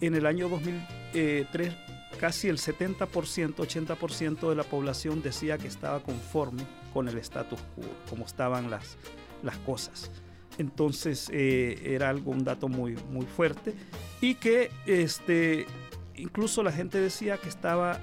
en 0.00 0.14
el 0.14 0.26
año 0.26 0.48
2003 0.48 1.74
casi 2.16 2.48
el 2.48 2.58
70%, 2.58 3.06
80% 3.08 4.48
de 4.48 4.54
la 4.54 4.64
población 4.64 5.22
decía 5.22 5.58
que 5.58 5.68
estaba 5.68 6.00
conforme 6.00 6.64
con 6.92 7.08
el 7.08 7.18
status 7.18 7.60
quo, 7.74 7.84
como 8.08 8.24
estaban 8.24 8.70
las, 8.70 8.96
las 9.42 9.56
cosas. 9.58 10.10
Entonces 10.58 11.28
eh, 11.32 11.94
era 11.94 12.08
algo, 12.08 12.30
un 12.30 12.44
dato 12.44 12.68
muy, 12.68 12.96
muy 13.10 13.26
fuerte 13.26 13.74
y 14.20 14.36
que 14.36 14.70
este, 14.86 15.66
incluso 16.14 16.62
la 16.62 16.72
gente 16.72 16.98
decía 17.00 17.36
que 17.36 17.48
estaba 17.48 18.00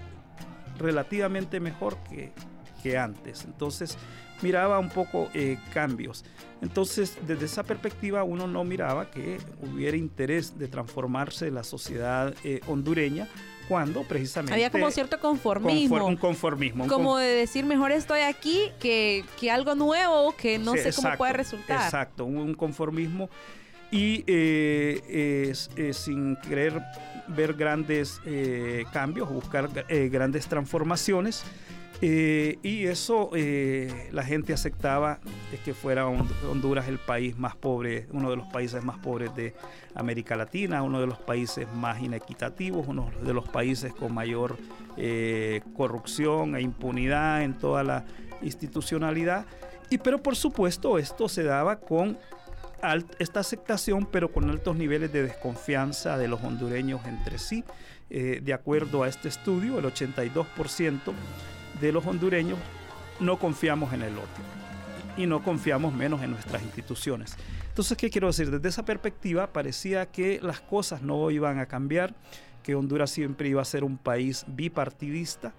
relativamente 0.78 1.60
mejor 1.60 1.98
que, 2.10 2.32
que 2.84 2.98
antes. 2.98 3.46
Entonces 3.46 3.98
miraba 4.44 4.78
un 4.78 4.90
poco 4.90 5.30
eh, 5.34 5.58
cambios. 5.74 6.24
Entonces, 6.62 7.18
desde 7.26 7.46
esa 7.46 7.64
perspectiva, 7.64 8.24
uno 8.24 8.48
no 8.48 8.64
miraba 8.64 9.10
que 9.10 9.38
hubiera 9.62 9.98
interés 9.98 10.60
de 10.60 10.68
transformarse 10.68 11.50
la 11.50 11.64
sociedad 11.64 12.34
eh, 12.44 12.60
hondureña 12.68 13.28
cuando 13.68 14.04
precisamente... 14.04 14.54
Había 14.54 14.70
como 14.70 14.92
cierto 14.92 15.20
conformismo. 15.20 16.06
un 16.06 16.18
conformismo. 16.18 16.88
como 16.88 17.18
de 17.18 17.28
decir, 17.28 17.66
mejor 17.66 17.92
estoy 17.92 18.22
aquí 18.22 18.72
que, 18.80 19.26
que 19.40 19.50
algo 19.50 19.74
nuevo 19.76 20.36
que 20.36 20.60
no 20.60 20.74
sé 20.74 20.94
cómo 20.94 21.16
puede 21.18 21.34
resultar. 21.34 21.84
Exacto, 21.84 22.26
un 22.26 22.54
conformismo 22.54 23.30
y 23.92 24.24
eh, 24.28 25.54
sin 25.94 26.36
querer 26.38 26.82
ver 27.28 27.54
grandes 27.54 28.22
cambios, 28.92 29.30
buscar 29.30 29.70
grandes 30.10 30.48
transformaciones. 30.48 31.44
Eh, 32.06 32.60
y 32.64 32.84
eso 32.88 33.30
eh, 33.34 34.10
la 34.12 34.24
gente 34.24 34.52
aceptaba 34.52 35.22
que 35.64 35.74
fuera 35.74 36.06
Honduras 36.06 36.90
el 36.90 36.98
país 36.98 37.38
más 37.38 37.56
pobre, 37.56 38.08
uno 38.12 38.30
de 38.30 38.36
los 38.36 38.46
países 38.48 38.84
más 38.84 38.98
pobres 38.98 39.34
de 39.38 39.54
América 39.96 40.36
Latina, 40.36 40.84
uno 40.84 41.00
de 41.00 41.08
los 41.08 41.18
países 41.18 41.66
más 41.74 42.02
inequitativos, 42.02 42.90
uno 42.90 43.10
de 43.22 43.34
los 43.34 43.48
países 43.48 43.94
con 43.94 44.14
mayor 44.14 44.58
eh, 44.98 45.62
corrupción 45.78 46.58
e 46.58 46.62
impunidad 46.62 47.42
en 47.42 47.54
toda 47.54 47.84
la 47.84 48.04
institucionalidad. 48.42 49.46
Y 49.90 49.98
pero 49.98 50.22
por 50.22 50.36
supuesto 50.36 50.98
esto 50.98 51.30
se 51.30 51.44
daba 51.44 51.80
con 51.80 52.18
esta 53.18 53.40
aceptación, 53.40 54.06
pero 54.12 54.30
con 54.30 54.50
altos 54.50 54.76
niveles 54.76 55.14
de 55.14 55.24
desconfianza 55.24 56.18
de 56.18 56.28
los 56.28 56.44
hondureños 56.44 57.00
entre 57.06 57.38
sí. 57.38 57.64
de 58.10 58.54
acuerdo 58.54 59.04
a 59.04 59.08
este 59.08 59.30
estudio, 59.30 59.80
el 59.80 59.86
82% 59.86 61.14
de 61.84 61.92
los 61.92 62.06
hondureños 62.06 62.58
no 63.20 63.38
confiamos 63.38 63.92
en 63.92 64.04
el 64.04 64.14
otro 64.18 64.44
y 65.18 65.28
no 65.28 65.44
confiamos 65.44 65.94
menos 65.94 66.24
en 66.24 66.32
nuestras 66.32 66.64
instituciones. 66.64 67.36
Entonces, 67.68 67.98
¿qué 67.98 68.10
quiero 68.10 68.28
decir? 68.28 68.50
Desde 68.50 68.70
esa 68.70 68.86
perspectiva 68.86 69.48
parecía 69.48 70.06
que 70.06 70.40
las 70.42 70.62
cosas 70.62 71.02
no 71.02 71.30
iban 71.30 71.60
a 71.60 71.66
cambiar, 71.66 72.16
que 72.64 72.74
Honduras 72.74 73.12
siempre 73.12 73.50
iba 73.50 73.62
a 73.62 73.66
ser 73.66 73.84
un 73.84 73.98
país 73.98 74.46
bipartidista, 74.48 75.54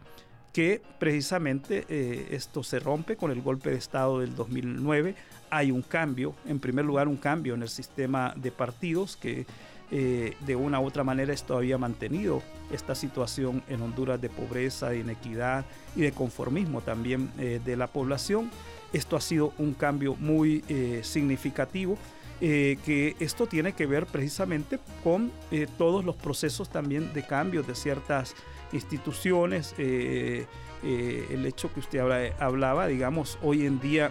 que 0.54 0.80
precisamente 0.98 1.84
eh, 1.90 2.28
esto 2.30 2.62
se 2.62 2.78
rompe 2.78 3.16
con 3.16 3.30
el 3.30 3.42
golpe 3.42 3.70
de 3.70 3.76
Estado 3.76 4.20
del 4.20 4.34
2009. 4.34 5.14
Hay 5.50 5.70
un 5.70 5.82
cambio, 5.82 6.34
en 6.46 6.58
primer 6.58 6.86
lugar 6.86 7.06
un 7.06 7.18
cambio 7.18 7.54
en 7.54 7.62
el 7.62 7.68
sistema 7.68 8.32
de 8.34 8.50
partidos 8.50 9.16
que 9.18 9.46
eh, 9.90 10.36
de 10.40 10.56
una 10.56 10.80
u 10.80 10.86
otra 10.86 11.04
manera 11.04 11.32
esto 11.32 11.56
había 11.56 11.78
mantenido 11.78 12.42
esta 12.72 12.94
situación 12.94 13.62
en 13.68 13.82
Honduras 13.82 14.20
de 14.20 14.30
pobreza, 14.30 14.88
de 14.88 15.00
inequidad 15.00 15.64
y 15.94 16.00
de 16.00 16.12
conformismo 16.12 16.80
también 16.80 17.30
eh, 17.38 17.60
de 17.64 17.76
la 17.76 17.86
población. 17.86 18.50
Esto 18.92 19.16
ha 19.16 19.20
sido 19.20 19.52
un 19.58 19.74
cambio 19.74 20.16
muy 20.16 20.64
eh, 20.68 21.00
significativo. 21.02 21.98
que 22.40 23.16
esto 23.20 23.46
tiene 23.46 23.72
que 23.72 23.86
ver 23.86 24.04
precisamente 24.04 24.78
con 25.02 25.30
todos 25.78 26.04
los 26.04 26.14
procesos 26.16 26.68
también 26.68 27.14
de 27.14 27.22
cambio 27.22 27.62
de 27.62 27.74
ciertas 27.74 28.34
instituciones, 28.72 29.74
el 29.78 31.46
hecho 31.46 31.72
que 31.72 31.80
usted 31.80 32.00
hablaba, 32.38 32.86
digamos, 32.88 33.38
hoy 33.40 33.64
en 33.64 33.80
día 33.80 34.10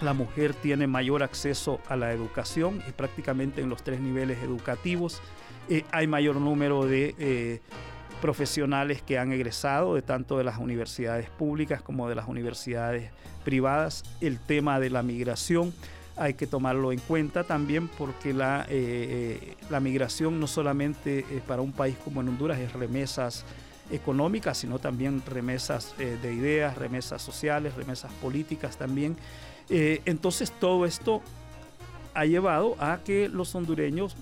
la 0.00 0.14
mujer 0.14 0.54
tiene 0.54 0.86
mayor 0.86 1.22
acceso 1.22 1.80
a 1.88 1.96
la 1.96 2.12
educación 2.12 2.82
y 2.88 2.92
prácticamente 2.92 3.60
en 3.60 3.68
los 3.68 3.82
tres 3.82 4.00
niveles 4.00 4.42
educativos. 4.42 5.20
Eh, 5.68 5.84
hay 5.92 6.06
mayor 6.06 6.36
número 6.36 6.86
de 6.86 7.14
eh, 7.18 7.60
profesionales 8.20 9.02
que 9.02 9.18
han 9.18 9.32
egresado 9.32 9.94
de 9.94 10.02
tanto 10.02 10.38
de 10.38 10.44
las 10.44 10.58
universidades 10.58 11.28
públicas 11.30 11.82
como 11.82 12.08
de 12.08 12.14
las 12.14 12.28
universidades 12.28 13.10
privadas. 13.44 14.04
El 14.20 14.38
tema 14.38 14.80
de 14.80 14.90
la 14.90 15.02
migración 15.02 15.72
hay 16.16 16.34
que 16.34 16.46
tomarlo 16.46 16.92
en 16.92 16.98
cuenta 16.98 17.44
también 17.44 17.88
porque 17.88 18.32
la, 18.32 18.66
eh, 18.68 19.56
la 19.70 19.80
migración 19.80 20.38
no 20.40 20.46
solamente 20.46 21.24
para 21.46 21.62
un 21.62 21.72
país 21.72 21.96
como 22.04 22.20
en 22.20 22.28
Honduras 22.28 22.58
es 22.58 22.72
remesas 22.72 23.44
económicas, 23.90 24.58
sino 24.58 24.78
también 24.78 25.22
remesas 25.26 25.94
de 25.98 26.34
ideas, 26.34 26.76
remesas 26.76 27.22
sociales, 27.22 27.74
remesas 27.74 28.12
políticas 28.14 28.76
también. 28.76 29.16
Eh, 29.70 30.02
entonces 30.04 30.50
todo 30.50 30.84
esto 30.84 31.22
ha 32.12 32.24
llevado 32.24 32.74
a 32.80 32.98
que 33.04 33.28
los 33.28 33.54
hondureños 33.54 34.16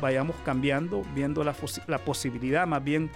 vayamos 0.00 0.34
cambiando, 0.46 1.02
viendo 1.14 1.44
la, 1.44 1.54
posibilidad 1.98 2.66
más 2.66 2.82
bien 2.82 3.10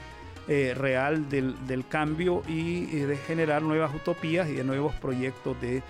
eh, 0.49 0.75
real 0.77 1.31
del, 1.31 1.85
cambio 1.89 2.43
y, 2.47 2.85
de 2.85 3.17
generar 3.17 3.62
nuevas 3.62 3.95
utopías 3.95 4.51
y 4.51 4.53
de 4.53 4.65
nuevos 4.65 4.95
proyectos 4.97 5.59
de, 5.62 5.83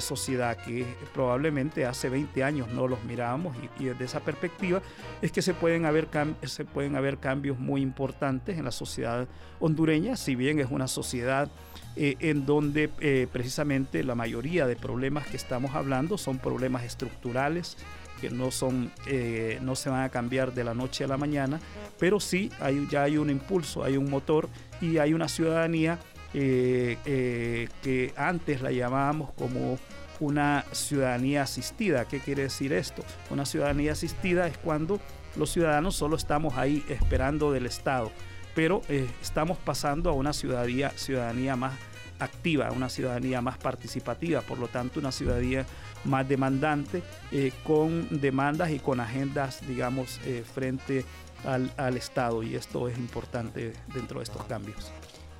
sociedad 0.00 0.56
que 0.56 0.84
probablemente 1.14 1.86
hace 1.86 2.08
20 2.08 2.44
años 2.44 2.68
no 2.68 2.86
los 2.86 3.02
mirábamos 3.04 3.56
y, 3.78 3.84
desde 3.84 4.04
esa 4.04 4.20
perspectiva 4.20 4.82
es 5.22 5.32
que 5.32 5.42
se 5.42 5.54
pueden, 5.54 5.86
haber 5.86 6.08
se 6.42 6.64
pueden 6.64 6.96
haber 6.96 7.18
cambios 7.18 7.58
muy 7.58 7.80
importantes 7.80 8.58
en 8.58 8.64
la 8.64 8.70
sociedad 8.70 9.26
hondureña, 9.60 10.16
si 10.16 10.34
bien 10.34 10.60
es 10.60 10.68
una 10.70 10.88
sociedad 10.88 11.48
eh, 11.96 12.16
en 12.20 12.46
donde 12.46 12.90
eh, 13.00 13.26
precisamente 13.32 14.04
la 14.04 14.14
mayoría 14.14 14.66
de 14.66 14.76
problemas 14.76 15.26
que 15.26 15.36
estamos 15.36 15.74
hablando 15.74 16.18
son 16.18 16.38
problemas 16.38 16.84
estructurales 16.84 17.76
que 18.20 18.30
no 18.30 18.50
son 18.50 18.90
eh, 19.06 19.58
no 19.62 19.74
se 19.74 19.90
van 19.90 20.02
a 20.02 20.08
cambiar 20.08 20.52
de 20.52 20.64
la 20.64 20.74
noche 20.74 21.04
a 21.04 21.06
la 21.06 21.16
mañana 21.16 21.60
pero 21.98 22.20
sí 22.20 22.50
hay, 22.60 22.86
ya 22.90 23.04
hay 23.04 23.16
un 23.16 23.30
impulso 23.30 23.84
hay 23.84 23.96
un 23.96 24.10
motor 24.10 24.48
y 24.80 24.98
hay 24.98 25.14
una 25.14 25.28
ciudadanía 25.28 25.98
que 26.32 28.12
antes 28.16 28.60
la 28.60 28.70
llamábamos 28.70 29.32
como 29.32 29.78
una 30.20 30.64
ciudadanía 30.72 31.42
asistida. 31.42 32.06
¿Qué 32.06 32.20
quiere 32.20 32.42
decir 32.42 32.72
esto? 32.72 33.02
Una 33.30 33.44
ciudadanía 33.44 33.92
asistida 33.92 34.46
es 34.46 34.58
cuando 34.58 35.00
los 35.36 35.50
ciudadanos 35.50 35.96
solo 35.96 36.16
estamos 36.16 36.56
ahí 36.56 36.84
esperando 36.88 37.52
del 37.52 37.66
Estado, 37.66 38.10
pero 38.54 38.82
estamos 39.22 39.58
pasando 39.58 40.10
a 40.10 40.12
una 40.12 40.32
ciudadanía, 40.32 40.90
ciudadanía 40.90 41.54
más 41.56 41.74
activa, 42.18 42.72
una 42.72 42.88
ciudadanía 42.88 43.40
más 43.40 43.58
participativa, 43.58 44.40
por 44.40 44.58
lo 44.58 44.68
tanto 44.68 44.98
una 44.98 45.12
ciudadanía 45.12 45.64
más 46.04 46.28
demandante, 46.28 47.02
eh, 47.30 47.52
con 47.64 48.20
demandas 48.20 48.70
y 48.70 48.80
con 48.80 48.98
agendas, 48.98 49.60
digamos, 49.66 50.20
eh, 50.24 50.44
frente 50.54 51.04
al 51.44 51.96
Estado 51.96 52.42
y 52.42 52.56
esto 52.56 52.88
es 52.88 52.98
importante 52.98 53.72
dentro 53.94 54.18
de 54.18 54.24
estos 54.24 54.42
cambios. 54.46 54.92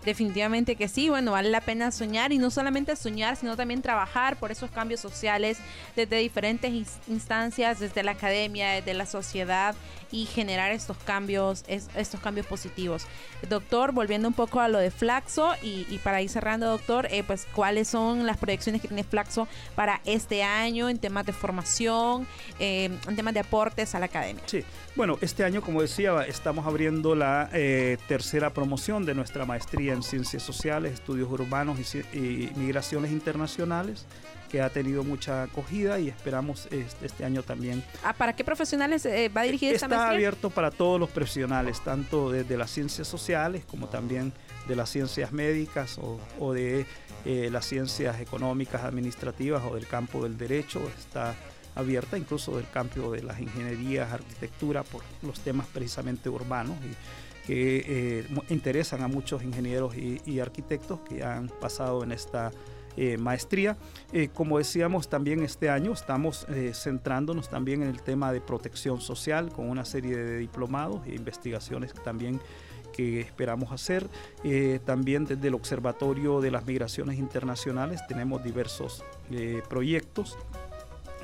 Definitivamente 0.08 0.74
que 0.74 0.88
sí, 0.88 1.10
bueno, 1.10 1.32
vale 1.32 1.50
la 1.50 1.60
pena 1.60 1.90
soñar 1.90 2.32
y 2.32 2.38
no 2.38 2.50
solamente 2.50 2.96
soñar, 2.96 3.36
sino 3.36 3.58
también 3.58 3.82
trabajar 3.82 4.38
por 4.38 4.50
esos 4.50 4.70
cambios 4.70 5.00
sociales 5.00 5.58
desde 5.96 6.16
diferentes 6.16 6.72
instancias, 7.08 7.78
desde 7.78 8.02
la 8.02 8.12
academia, 8.12 8.70
desde 8.70 8.94
la 8.94 9.04
sociedad 9.04 9.74
y 10.10 10.24
generar 10.24 10.72
estos 10.72 10.96
cambios, 10.96 11.62
estos 11.68 12.20
cambios 12.20 12.46
positivos. 12.46 13.06
Doctor, 13.50 13.92
volviendo 13.92 14.28
un 14.28 14.32
poco 14.32 14.60
a 14.60 14.68
lo 14.68 14.78
de 14.78 14.90
Flaxo 14.90 15.52
y, 15.62 15.84
para 16.02 16.22
ir 16.22 16.30
cerrando, 16.30 16.66
doctor, 16.66 17.06
eh, 17.10 17.22
pues 17.22 17.46
cuáles 17.54 17.88
son 17.88 18.24
las 18.24 18.38
proyecciones 18.38 18.80
que 18.80 18.88
tiene 18.88 19.04
Flaxo 19.04 19.46
para 19.74 20.00
este 20.06 20.42
año 20.42 20.88
en 20.88 20.96
temas 20.96 21.26
de 21.26 21.34
formación, 21.34 22.26
eh, 22.58 22.90
en 23.06 23.16
temas 23.16 23.34
de 23.34 23.40
aportes 23.40 23.94
a 23.94 23.98
la 23.98 24.06
academia. 24.06 24.42
Sí, 24.46 24.64
bueno, 24.96 25.18
este 25.20 25.44
año, 25.44 25.60
como 25.60 25.82
decía, 25.82 26.22
estamos 26.22 26.66
abriendo 26.66 27.14
la 27.14 27.50
eh, 27.52 27.98
tercera 28.08 28.54
promoción 28.54 29.04
de 29.04 29.14
nuestra 29.14 29.44
maestría 29.44 29.92
en 29.92 29.97
Ciencias 30.02 30.42
Sociales, 30.42 30.94
Estudios 30.94 31.30
Urbanos 31.30 31.78
y 31.94 32.50
Migraciones 32.56 33.12
Internacionales 33.12 34.06
que 34.48 34.62
ha 34.62 34.70
tenido 34.70 35.04
mucha 35.04 35.44
acogida 35.44 36.00
y 36.00 36.08
esperamos 36.08 36.66
este, 36.70 37.06
este 37.06 37.24
año 37.24 37.42
también. 37.42 37.84
Ah, 38.02 38.12
¿Para 38.12 38.34
qué 38.34 38.44
profesionales 38.44 39.04
eh, 39.06 39.28
va 39.28 39.42
dirigida 39.42 39.72
esta 39.72 39.86
Está 39.86 40.10
abierto 40.10 40.50
para 40.50 40.70
todos 40.70 40.98
los 40.98 41.10
profesionales, 41.10 41.80
tanto 41.84 42.30
desde 42.30 42.56
las 42.56 42.70
ciencias 42.70 43.06
sociales 43.06 43.64
como 43.66 43.88
también 43.88 44.32
de 44.66 44.76
las 44.76 44.90
ciencias 44.90 45.32
médicas 45.32 45.98
o, 46.38 46.52
de 46.52 46.86
eh, 47.24 47.48
las 47.50 47.66
ciencias 47.66 48.20
económicas, 48.20 48.82
administrativas 48.82 49.62
o 49.64 49.74
del 49.74 49.86
campo 49.86 50.22
del 50.24 50.36
derecho. 50.36 50.80
Está 50.98 51.34
abierta 51.74 52.18
incluso 52.18 52.56
del 52.56 52.68
campo 52.70 53.12
de 53.12 53.22
las 53.22 53.38
ingenierías, 53.40 54.12
arquitectura, 54.12 54.82
por 54.82 55.02
los 55.22 55.40
temas 55.40 55.66
precisamente 55.72 56.28
urbanos 56.28 56.76
y 56.84 56.94
que 57.48 57.82
eh, 57.86 58.24
interesan 58.50 59.00
a 59.00 59.08
muchos 59.08 59.42
ingenieros 59.42 59.94
y, 59.96 60.38
arquitectos 60.38 61.00
que 61.00 61.24
han 61.24 61.48
pasado 61.48 62.04
en 62.04 62.12
esta 62.12 62.50
eh, 62.94 63.16
maestría. 63.16 63.78
Eh, 64.12 64.28
como 64.34 64.58
decíamos 64.58 65.08
también 65.08 65.42
este 65.42 65.70
año 65.70 65.94
estamos 65.94 66.46
centrándonos 66.74 67.48
también 67.48 67.82
en 67.82 67.88
el 67.88 68.02
tema 68.02 68.32
de 68.32 68.42
protección 68.42 69.00
social 69.00 69.50
con 69.50 69.70
una 69.70 69.86
serie 69.86 70.14
de 70.14 70.36
diplomados 70.36 71.06
e 71.06 71.14
investigaciones 71.14 71.94
también 71.94 72.38
que 72.92 73.20
esperamos 73.20 73.72
hacer. 73.72 74.06
también 74.84 75.24
desde 75.24 75.48
el 75.48 75.54
Observatorio 75.54 76.42
de 76.42 76.50
las 76.50 76.66
Migraciones 76.66 77.18
Internacionales 77.18 78.02
tenemos 78.08 78.44
diversos 78.44 79.02
proyectos 79.70 80.36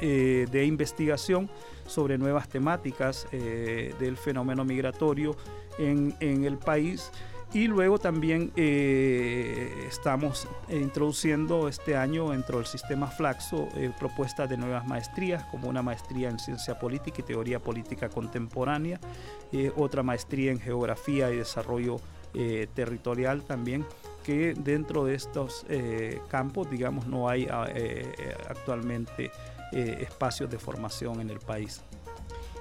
de 0.01 0.65
investigación 0.65 1.51
sobre 1.87 2.17
nuevas 2.17 2.49
temáticas 2.49 3.27
del 3.31 4.17
fenómeno 4.17 4.65
migratorio 4.65 5.37
en, 5.79 6.15
el 6.21 6.59
país. 6.59 7.11
Y 7.53 7.69
luego 7.69 7.99
también 7.99 8.51
eh, 8.57 9.87
estamos 9.87 10.49
introduciendo 10.69 11.69
este 11.69 11.97
año 11.97 12.31
dentro 12.31 12.59
del 12.59 12.67
sistema 12.67 13.07
Flaxo 13.07 13.69
eh, 13.77 13.93
propuestas 13.97 14.51
de 14.51 14.57
nuevas 14.57 14.85
maestrías, 14.87 15.45
como 15.45 15.69
una 15.69 15.81
maestría 15.81 16.31
en 16.31 16.41
ciencia 16.41 16.77
política 16.81 17.19
y 17.21 17.23
teoría 17.23 17.61
política 17.61 18.09
contemporánea, 18.09 18.99
eh, 19.53 19.71
otra 19.77 20.03
maestría 20.03 20.51
en 20.51 20.59
geografía 20.59 21.31
y 21.31 21.37
desarrollo 21.37 22.01
territorial 22.75 23.45
también, 23.45 23.87
que 24.25 24.55
dentro 24.55 25.05
de 25.05 25.15
estos 25.15 25.65
campos, 26.29 26.69
digamos, 26.69 27.07
no 27.07 27.29
hay 27.29 27.47
actualmente 28.49 29.31
espacios 29.71 30.51
de 30.51 30.59
formación 30.59 31.21
en 31.21 31.31
el 31.31 31.39
país. 31.39 31.85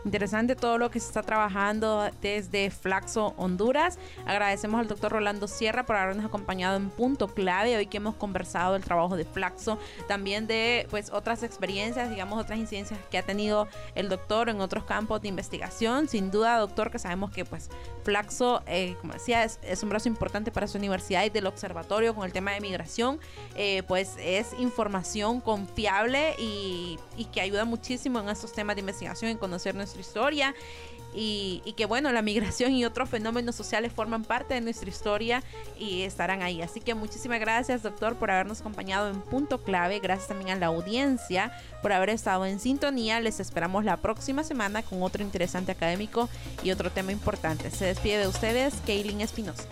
Interesante 0.05 0.57
todo 0.57 0.77
lo 0.77 0.91
que 0.91 0.99
se 0.99 1.07
está 1.07 1.23
trabajando 1.23 2.09
desde 2.21 2.69
Flaxo, 2.71 3.33
Honduras. 3.37 3.97
Agradecemos 4.25 4.81
al 4.81 4.87
doctor 4.87 5.13
Rolando 5.13 5.47
Sierra 5.47 5.85
por 5.85 5.95
habernos 5.95 6.25
acompañado 6.25 6.75
en 6.75 6.89
punto 6.89 7.29
clave 7.29 7.77
hoy 7.77 7.87
que 7.87 7.97
hemos 7.97 8.15
conversado 8.15 8.73
del 8.73 8.83
trabajo 8.83 9.15
de 9.15 9.23
Flaxo, 9.23 9.79
también 10.07 10.45
de 10.45 10.87
pues 10.89 11.09
otras 11.11 11.41
experiencias, 11.43 12.09
digamos 12.09 12.41
otras 12.41 12.59
incidencias 12.59 12.99
que 13.09 13.17
ha 13.17 13.23
tenido 13.23 13.67
el 13.95 14.09
doctor 14.09 14.49
en 14.49 14.59
otros 14.59 14.83
campos 14.83 15.21
de 15.21 15.29
investigación. 15.29 16.09
Sin 16.09 16.31
duda, 16.31 16.57
doctor, 16.57 16.91
que 16.91 16.99
sabemos 16.99 17.31
que 17.31 17.45
pues 17.45 17.69
Flaxo, 18.03 18.61
eh, 18.67 18.97
como 18.99 19.13
decía, 19.13 19.45
es, 19.45 19.83
un 19.83 19.89
brazo 19.89 20.09
importante 20.09 20.51
para 20.51 20.67
su 20.67 20.77
universidad 20.77 21.23
y 21.23 21.29
del 21.29 21.47
observatorio 21.47 22.13
con 22.13 22.25
el 22.25 22.33
tema 22.33 22.51
de 22.51 22.59
migración, 22.59 23.19
eh, 23.55 23.83
pues 23.87 24.15
es 24.19 24.53
información 24.59 25.39
confiable 25.39 26.35
y, 26.37 26.99
y 27.15 27.25
que 27.25 27.39
ayuda 27.39 27.63
muchísimo 27.63 28.19
en 28.19 28.27
estos 28.27 28.51
temas 28.51 28.75
de 28.75 28.81
investigación, 28.81 29.31
en 29.31 29.37
conocer 29.37 29.75
nuestra 29.93 30.01
historia 30.01 30.55
y, 31.15 31.73
que 31.77 31.85
bueno, 31.85 32.11
la 32.11 32.21
migración 32.21 32.73
y 32.73 32.85
otros 32.85 33.09
fenómenos 33.09 33.55
sociales 33.55 33.93
forman 33.93 34.23
parte 34.23 34.55
de 34.55 34.61
nuestra 34.61 34.89
historia 34.89 35.43
y 35.77 36.01
estarán 36.01 36.41
ahí. 36.41 36.61
Así 36.61 36.81
que 36.81 36.95
muchísimas 36.95 37.39
gracias, 37.39 37.83
doctor, 37.83 38.15
por 38.15 38.31
habernos 38.31 38.61
acompañado 38.61 39.09
en 39.09 39.21
Punto 39.21 39.61
Clave. 39.61 39.99
Gracias 39.99 40.27
también 40.27 40.51
a 40.51 40.55
la 40.55 40.67
audiencia 40.67 41.51
por 41.81 41.93
haber 41.93 42.09
estado 42.09 42.45
en 42.45 42.59
sintonía. 42.59 43.19
Les 43.19 43.39
esperamos 43.39 43.85
la 43.85 43.97
próxima 43.97 44.43
semana 44.43 44.81
con 44.81 45.03
otro 45.03 45.23
interesante 45.23 45.71
académico 45.71 46.29
y 46.63 46.71
otro 46.71 46.89
tema 46.91 47.11
importante. 47.11 47.69
Se 47.69 47.85
despide 47.85 48.17
de 48.17 48.27
ustedes, 48.27 48.73
Kaylin 48.85 49.21
Espinosa. 49.21 49.67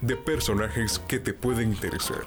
De 0.00 0.16
personajes 0.16 0.98
que 1.06 1.18
te 1.18 1.34
pueden 1.34 1.72
interesar 1.72 2.22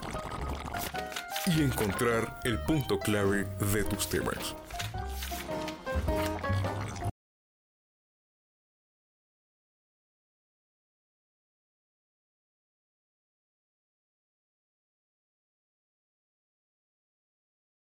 y 1.48 1.64
encontrar 1.64 2.40
el 2.44 2.60
punto 2.60 3.00
clave 3.00 3.48
de 3.74 3.84
tus 3.84 4.08
temas. 4.08 4.56